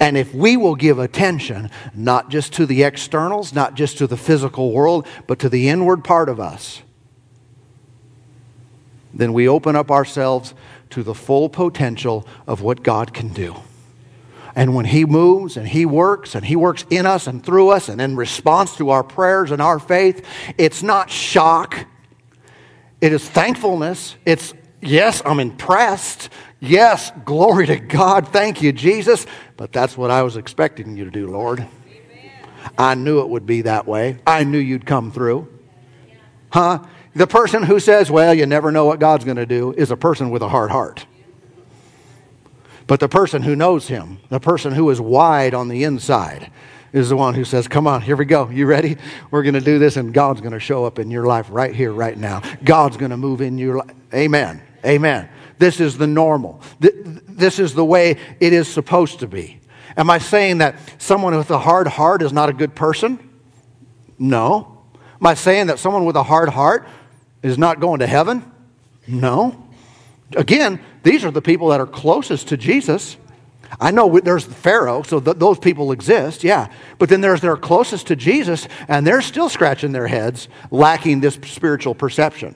And 0.00 0.16
if 0.16 0.34
we 0.34 0.56
will 0.56 0.74
give 0.74 0.98
attention 0.98 1.70
not 1.94 2.28
just 2.28 2.52
to 2.54 2.66
the 2.66 2.82
externals, 2.82 3.54
not 3.54 3.74
just 3.74 3.98
to 3.98 4.06
the 4.06 4.16
physical 4.16 4.72
world, 4.72 5.06
but 5.26 5.38
to 5.40 5.48
the 5.48 5.68
inward 5.68 6.02
part 6.02 6.28
of 6.28 6.40
us, 6.40 6.82
then 9.14 9.32
we 9.32 9.48
open 9.48 9.76
up 9.76 9.90
ourselves 9.90 10.54
to 10.90 11.02
the 11.02 11.14
full 11.14 11.48
potential 11.48 12.26
of 12.46 12.60
what 12.62 12.82
God 12.82 13.14
can 13.14 13.28
do. 13.28 13.56
And 14.56 14.74
when 14.74 14.86
He 14.86 15.04
moves 15.04 15.58
and 15.58 15.68
He 15.68 15.84
works 15.84 16.34
and 16.34 16.44
He 16.44 16.56
works 16.56 16.86
in 16.88 17.04
us 17.04 17.26
and 17.26 17.44
through 17.44 17.68
us 17.68 17.90
and 17.90 18.00
in 18.00 18.16
response 18.16 18.76
to 18.78 18.88
our 18.90 19.04
prayers 19.04 19.50
and 19.50 19.60
our 19.60 19.78
faith, 19.78 20.26
it's 20.56 20.82
not 20.82 21.10
shock. 21.10 21.86
It 23.02 23.12
is 23.12 23.28
thankfulness. 23.28 24.16
It's, 24.24 24.54
yes, 24.80 25.20
I'm 25.26 25.40
impressed. 25.40 26.30
Yes, 26.58 27.12
glory 27.26 27.66
to 27.66 27.76
God. 27.76 28.28
Thank 28.28 28.62
you, 28.62 28.72
Jesus. 28.72 29.26
But 29.58 29.72
that's 29.72 29.96
what 29.96 30.10
I 30.10 30.22
was 30.22 30.38
expecting 30.38 30.96
you 30.96 31.04
to 31.04 31.10
do, 31.10 31.26
Lord. 31.26 31.66
I 32.78 32.94
knew 32.94 33.20
it 33.20 33.28
would 33.28 33.44
be 33.44 33.62
that 33.62 33.86
way. 33.86 34.18
I 34.26 34.44
knew 34.44 34.58
you'd 34.58 34.86
come 34.86 35.12
through. 35.12 35.48
Huh? 36.50 36.84
The 37.14 37.26
person 37.26 37.62
who 37.62 37.78
says, 37.78 38.10
well, 38.10 38.34
you 38.34 38.46
never 38.46 38.72
know 38.72 38.86
what 38.86 39.00
God's 39.00 39.24
going 39.24 39.36
to 39.36 39.46
do, 39.46 39.72
is 39.72 39.90
a 39.90 39.96
person 39.96 40.30
with 40.30 40.42
a 40.42 40.48
hard 40.48 40.70
heart. 40.70 41.06
But 42.86 43.00
the 43.00 43.08
person 43.08 43.42
who 43.42 43.56
knows 43.56 43.88
him, 43.88 44.18
the 44.28 44.40
person 44.40 44.72
who 44.72 44.88
is 44.90 45.00
wide 45.00 45.54
on 45.54 45.68
the 45.68 45.84
inside, 45.84 46.50
is 46.92 47.08
the 47.08 47.16
one 47.16 47.34
who 47.34 47.44
says, 47.44 47.68
Come 47.68 47.86
on, 47.86 48.00
here 48.00 48.16
we 48.16 48.24
go. 48.24 48.48
You 48.48 48.66
ready? 48.66 48.96
We're 49.30 49.42
going 49.42 49.54
to 49.54 49.60
do 49.60 49.78
this, 49.78 49.96
and 49.96 50.14
God's 50.14 50.40
going 50.40 50.52
to 50.52 50.60
show 50.60 50.84
up 50.84 50.98
in 50.98 51.10
your 51.10 51.26
life 51.26 51.48
right 51.50 51.74
here, 51.74 51.92
right 51.92 52.16
now. 52.16 52.42
God's 52.64 52.96
going 52.96 53.10
to 53.10 53.16
move 53.16 53.40
in 53.40 53.58
your 53.58 53.78
life. 53.78 53.90
Amen. 54.14 54.62
Amen. 54.84 55.28
This 55.58 55.80
is 55.80 55.98
the 55.98 56.06
normal. 56.06 56.60
This 56.78 57.58
is 57.58 57.74
the 57.74 57.84
way 57.84 58.18
it 58.40 58.52
is 58.52 58.68
supposed 58.68 59.20
to 59.20 59.26
be. 59.26 59.60
Am 59.96 60.10
I 60.10 60.18
saying 60.18 60.58
that 60.58 60.76
someone 60.98 61.36
with 61.36 61.50
a 61.50 61.58
hard 61.58 61.88
heart 61.88 62.22
is 62.22 62.32
not 62.32 62.48
a 62.48 62.52
good 62.52 62.74
person? 62.74 63.18
No. 64.18 64.84
Am 65.20 65.26
I 65.26 65.34
saying 65.34 65.66
that 65.66 65.78
someone 65.78 66.04
with 66.04 66.16
a 66.16 66.22
hard 66.22 66.50
heart 66.50 66.86
is 67.42 67.58
not 67.58 67.80
going 67.80 68.00
to 68.00 68.06
heaven? 68.06 68.50
No. 69.06 69.65
Again, 70.34 70.80
these 71.02 71.24
are 71.24 71.30
the 71.30 71.42
people 71.42 71.68
that 71.68 71.80
are 71.80 71.86
closest 71.86 72.48
to 72.48 72.56
Jesus. 72.56 73.16
I 73.80 73.90
know 73.90 74.18
there's 74.20 74.44
Pharaoh, 74.44 75.02
so 75.02 75.20
th- 75.20 75.36
those 75.36 75.58
people 75.58 75.92
exist, 75.92 76.44
yeah. 76.44 76.72
But 76.98 77.08
then 77.08 77.20
there's 77.20 77.40
their 77.40 77.56
closest 77.56 78.08
to 78.08 78.16
Jesus, 78.16 78.68
and 78.88 79.06
they're 79.06 79.22
still 79.22 79.48
scratching 79.48 79.92
their 79.92 80.06
heads, 80.06 80.48
lacking 80.70 81.20
this 81.20 81.34
spiritual 81.34 81.94
perception. 81.94 82.54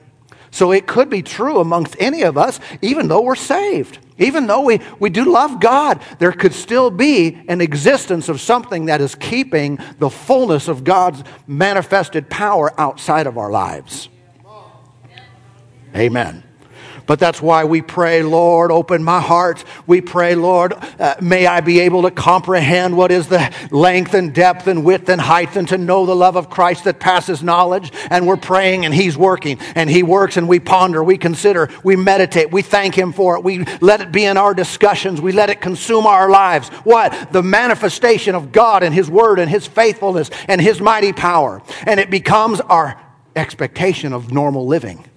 So 0.51 0.71
it 0.71 0.85
could 0.85 1.09
be 1.09 1.21
true 1.21 1.59
amongst 1.59 1.95
any 1.99 2.23
of 2.23 2.37
us, 2.37 2.59
even 2.81 3.07
though 3.07 3.21
we're 3.21 3.35
saved. 3.35 3.99
Even 4.17 4.47
though 4.47 4.61
we, 4.61 4.81
we 4.99 5.09
do 5.09 5.31
love 5.31 5.59
God, 5.59 6.01
there 6.19 6.33
could 6.33 6.53
still 6.53 6.91
be 6.91 7.41
an 7.47 7.61
existence 7.61 8.27
of 8.29 8.41
something 8.41 8.85
that 8.85 9.01
is 9.01 9.15
keeping 9.15 9.79
the 9.97 10.09
fullness 10.09 10.67
of 10.67 10.83
God's 10.83 11.23
manifested 11.47 12.29
power 12.29 12.79
outside 12.79 13.27
of 13.27 13.37
our 13.37 13.49
lives. 13.49 14.09
Amen. 15.95 16.43
But 17.11 17.19
that's 17.19 17.41
why 17.41 17.65
we 17.65 17.81
pray, 17.81 18.23
Lord, 18.23 18.71
open 18.71 19.03
my 19.03 19.19
heart. 19.19 19.65
We 19.85 19.99
pray, 19.99 20.33
Lord, 20.33 20.71
uh, 20.97 21.15
may 21.19 21.45
I 21.45 21.59
be 21.59 21.81
able 21.81 22.03
to 22.03 22.09
comprehend 22.09 22.95
what 22.95 23.11
is 23.11 23.27
the 23.27 23.53
length 23.69 24.13
and 24.13 24.33
depth 24.33 24.65
and 24.67 24.85
width 24.85 25.09
and 25.09 25.19
height 25.19 25.57
and 25.57 25.67
to 25.67 25.77
know 25.77 26.05
the 26.05 26.15
love 26.15 26.37
of 26.37 26.49
Christ 26.49 26.85
that 26.85 27.01
passes 27.01 27.43
knowledge. 27.43 27.91
And 28.09 28.25
we're 28.25 28.37
praying 28.37 28.85
and 28.85 28.93
He's 28.93 29.17
working 29.17 29.59
and 29.75 29.89
He 29.89 30.03
works 30.03 30.37
and 30.37 30.47
we 30.47 30.61
ponder, 30.61 31.03
we 31.03 31.17
consider, 31.17 31.67
we 31.83 31.97
meditate, 31.97 32.49
we 32.49 32.61
thank 32.61 32.95
Him 32.95 33.11
for 33.11 33.35
it. 33.35 33.43
We 33.43 33.65
let 33.81 33.99
it 33.99 34.13
be 34.13 34.23
in 34.23 34.37
our 34.37 34.53
discussions. 34.53 35.19
We 35.19 35.33
let 35.33 35.49
it 35.49 35.59
consume 35.59 36.05
our 36.05 36.29
lives. 36.29 36.69
What? 36.85 37.33
The 37.33 37.43
manifestation 37.43 38.35
of 38.35 38.53
God 38.53 38.83
and 38.83 38.95
His 38.95 39.09
Word 39.09 39.37
and 39.37 39.51
His 39.51 39.67
faithfulness 39.67 40.31
and 40.47 40.61
His 40.61 40.79
mighty 40.79 41.11
power. 41.11 41.61
And 41.85 41.99
it 41.99 42.09
becomes 42.09 42.61
our 42.61 42.97
expectation 43.35 44.13
of 44.13 44.31
normal 44.31 44.65
living 44.65 45.10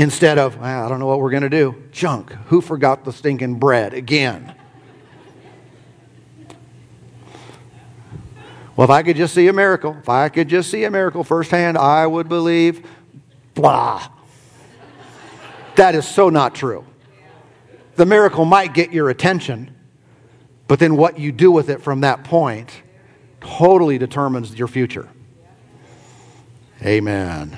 instead 0.00 0.38
of, 0.38 0.58
I 0.62 0.88
don't 0.88 0.98
know 0.98 1.06
what 1.06 1.20
we're 1.20 1.30
going 1.30 1.42
to 1.42 1.50
do. 1.50 1.74
Junk. 1.92 2.32
Who 2.46 2.62
forgot 2.62 3.04
the 3.04 3.12
stinking 3.12 3.56
bread 3.56 3.92
again? 3.92 4.54
Well, 8.74 8.86
if 8.86 8.90
I 8.90 9.02
could 9.02 9.16
just 9.16 9.34
see 9.34 9.46
a 9.48 9.52
miracle, 9.52 9.98
if 10.00 10.08
I 10.08 10.30
could 10.30 10.48
just 10.48 10.70
see 10.70 10.84
a 10.84 10.90
miracle 10.90 11.22
firsthand, 11.22 11.76
I 11.76 12.06
would 12.06 12.30
believe. 12.30 12.86
Blah. 13.52 14.08
That 15.76 15.94
is 15.94 16.08
so 16.08 16.30
not 16.30 16.54
true. 16.54 16.86
The 17.96 18.06
miracle 18.06 18.46
might 18.46 18.72
get 18.72 18.94
your 18.94 19.10
attention, 19.10 19.76
but 20.66 20.78
then 20.78 20.96
what 20.96 21.18
you 21.18 21.30
do 21.30 21.52
with 21.52 21.68
it 21.68 21.82
from 21.82 22.00
that 22.00 22.24
point 22.24 22.70
totally 23.42 23.98
determines 23.98 24.54
your 24.58 24.68
future. 24.68 25.10
Amen. 26.82 27.54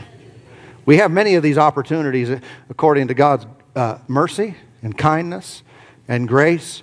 We 0.85 0.97
have 0.99 1.11
many 1.11 1.35
of 1.35 1.43
these 1.43 1.59
opportunities 1.59 2.41
according 2.69 3.09
to 3.09 3.15
God's 3.15 3.47
uh, 3.75 3.99
mercy 4.09 4.57
and 4.83 4.97
kindness 4.97 5.63
and 6.09 6.27
grace 6.27 6.83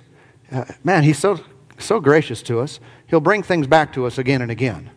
uh, 0.52 0.64
man, 0.82 1.04
He's 1.04 1.18
so, 1.18 1.40
so 1.78 2.00
gracious 2.00 2.42
to 2.42 2.60
us. 2.60 2.80
He'll 3.06 3.20
bring 3.20 3.42
things 3.42 3.66
back 3.66 3.92
to 3.94 4.06
us 4.06 4.18
again 4.18 4.42
and 4.42 4.50
again. 4.50 4.90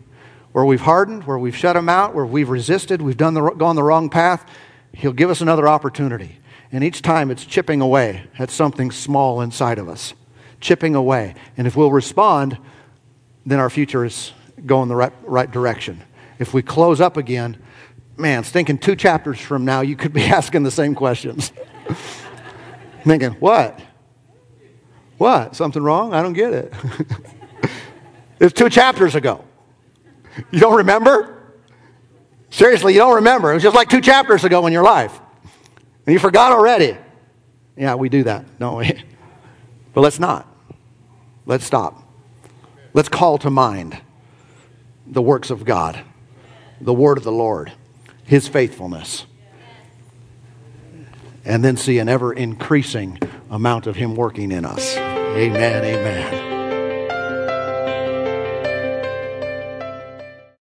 Where 0.51 0.65
we've 0.65 0.81
hardened, 0.81 1.23
where 1.25 1.37
we've 1.37 1.55
shut 1.55 1.75
Him 1.75 1.89
out, 1.89 2.13
where 2.15 2.25
we've 2.25 2.49
resisted, 2.49 3.01
we've 3.01 3.17
done 3.17 3.33
the, 3.33 3.49
gone 3.51 3.75
the 3.75 3.83
wrong 3.83 4.09
path, 4.09 4.49
He'll 4.93 5.13
give 5.13 5.29
us 5.29 5.41
another 5.41 5.67
opportunity. 5.67 6.39
And 6.71 6.83
each 6.83 7.01
time 7.01 7.29
it's 7.29 7.45
chipping 7.45 7.81
away 7.81 8.23
at 8.39 8.49
something 8.49 8.91
small 8.91 9.41
inside 9.41 9.77
of 9.77 9.87
us, 9.87 10.13
chipping 10.59 10.95
away. 10.95 11.35
And 11.55 11.67
if 11.67 11.75
we'll 11.75 11.91
respond, 11.91 12.57
then 13.45 13.59
our 13.59 13.69
future 13.69 14.05
is 14.05 14.31
going 14.65 14.89
the 14.89 14.95
right, 14.95 15.13
right 15.23 15.49
direction. 15.49 16.01
If 16.39 16.53
we 16.53 16.63
close 16.63 16.99
up 16.99 17.17
again, 17.17 17.61
man, 18.17 18.43
thinking 18.43 18.77
two 18.77 18.95
chapters 18.95 19.39
from 19.39 19.65
now, 19.65 19.81
you 19.81 19.95
could 19.95 20.13
be 20.13 20.23
asking 20.23 20.63
the 20.63 20.71
same 20.71 20.95
questions. 20.95 21.51
thinking, 23.03 23.31
what? 23.33 23.79
What? 25.17 25.55
Something 25.55 25.83
wrong? 25.83 26.13
I 26.13 26.21
don't 26.21 26.33
get 26.33 26.53
it. 26.53 26.73
it's 28.39 28.53
two 28.53 28.69
chapters 28.69 29.15
ago. 29.15 29.43
You 30.51 30.59
don't 30.59 30.77
remember? 30.77 31.33
Seriously, 32.49 32.93
you 32.93 32.99
don't 32.99 33.15
remember. 33.15 33.51
It 33.51 33.55
was 33.55 33.63
just 33.63 33.75
like 33.75 33.89
two 33.89 34.01
chapters 34.01 34.43
ago 34.43 34.65
in 34.67 34.73
your 34.73 34.83
life. 34.83 35.19
And 36.05 36.13
you 36.13 36.19
forgot 36.19 36.51
already. 36.51 36.97
Yeah, 37.75 37.95
we 37.95 38.09
do 38.09 38.23
that, 38.23 38.59
don't 38.59 38.77
we? 38.77 39.03
But 39.93 40.01
let's 40.01 40.19
not. 40.19 40.47
Let's 41.45 41.65
stop. 41.65 42.03
Let's 42.93 43.09
call 43.09 43.37
to 43.39 43.49
mind 43.49 43.99
the 45.07 45.21
works 45.21 45.49
of 45.49 45.65
God, 45.65 45.99
the 46.79 46.93
word 46.93 47.17
of 47.17 47.23
the 47.23 47.31
Lord, 47.31 47.71
his 48.25 48.47
faithfulness, 48.47 49.25
and 51.45 51.63
then 51.63 51.77
see 51.77 51.99
an 51.99 52.09
ever 52.09 52.33
increasing 52.33 53.19
amount 53.49 53.87
of 53.87 53.95
him 53.95 54.15
working 54.15 54.51
in 54.51 54.65
us. 54.65 54.95
Amen, 54.97 55.83
amen. 55.83 56.42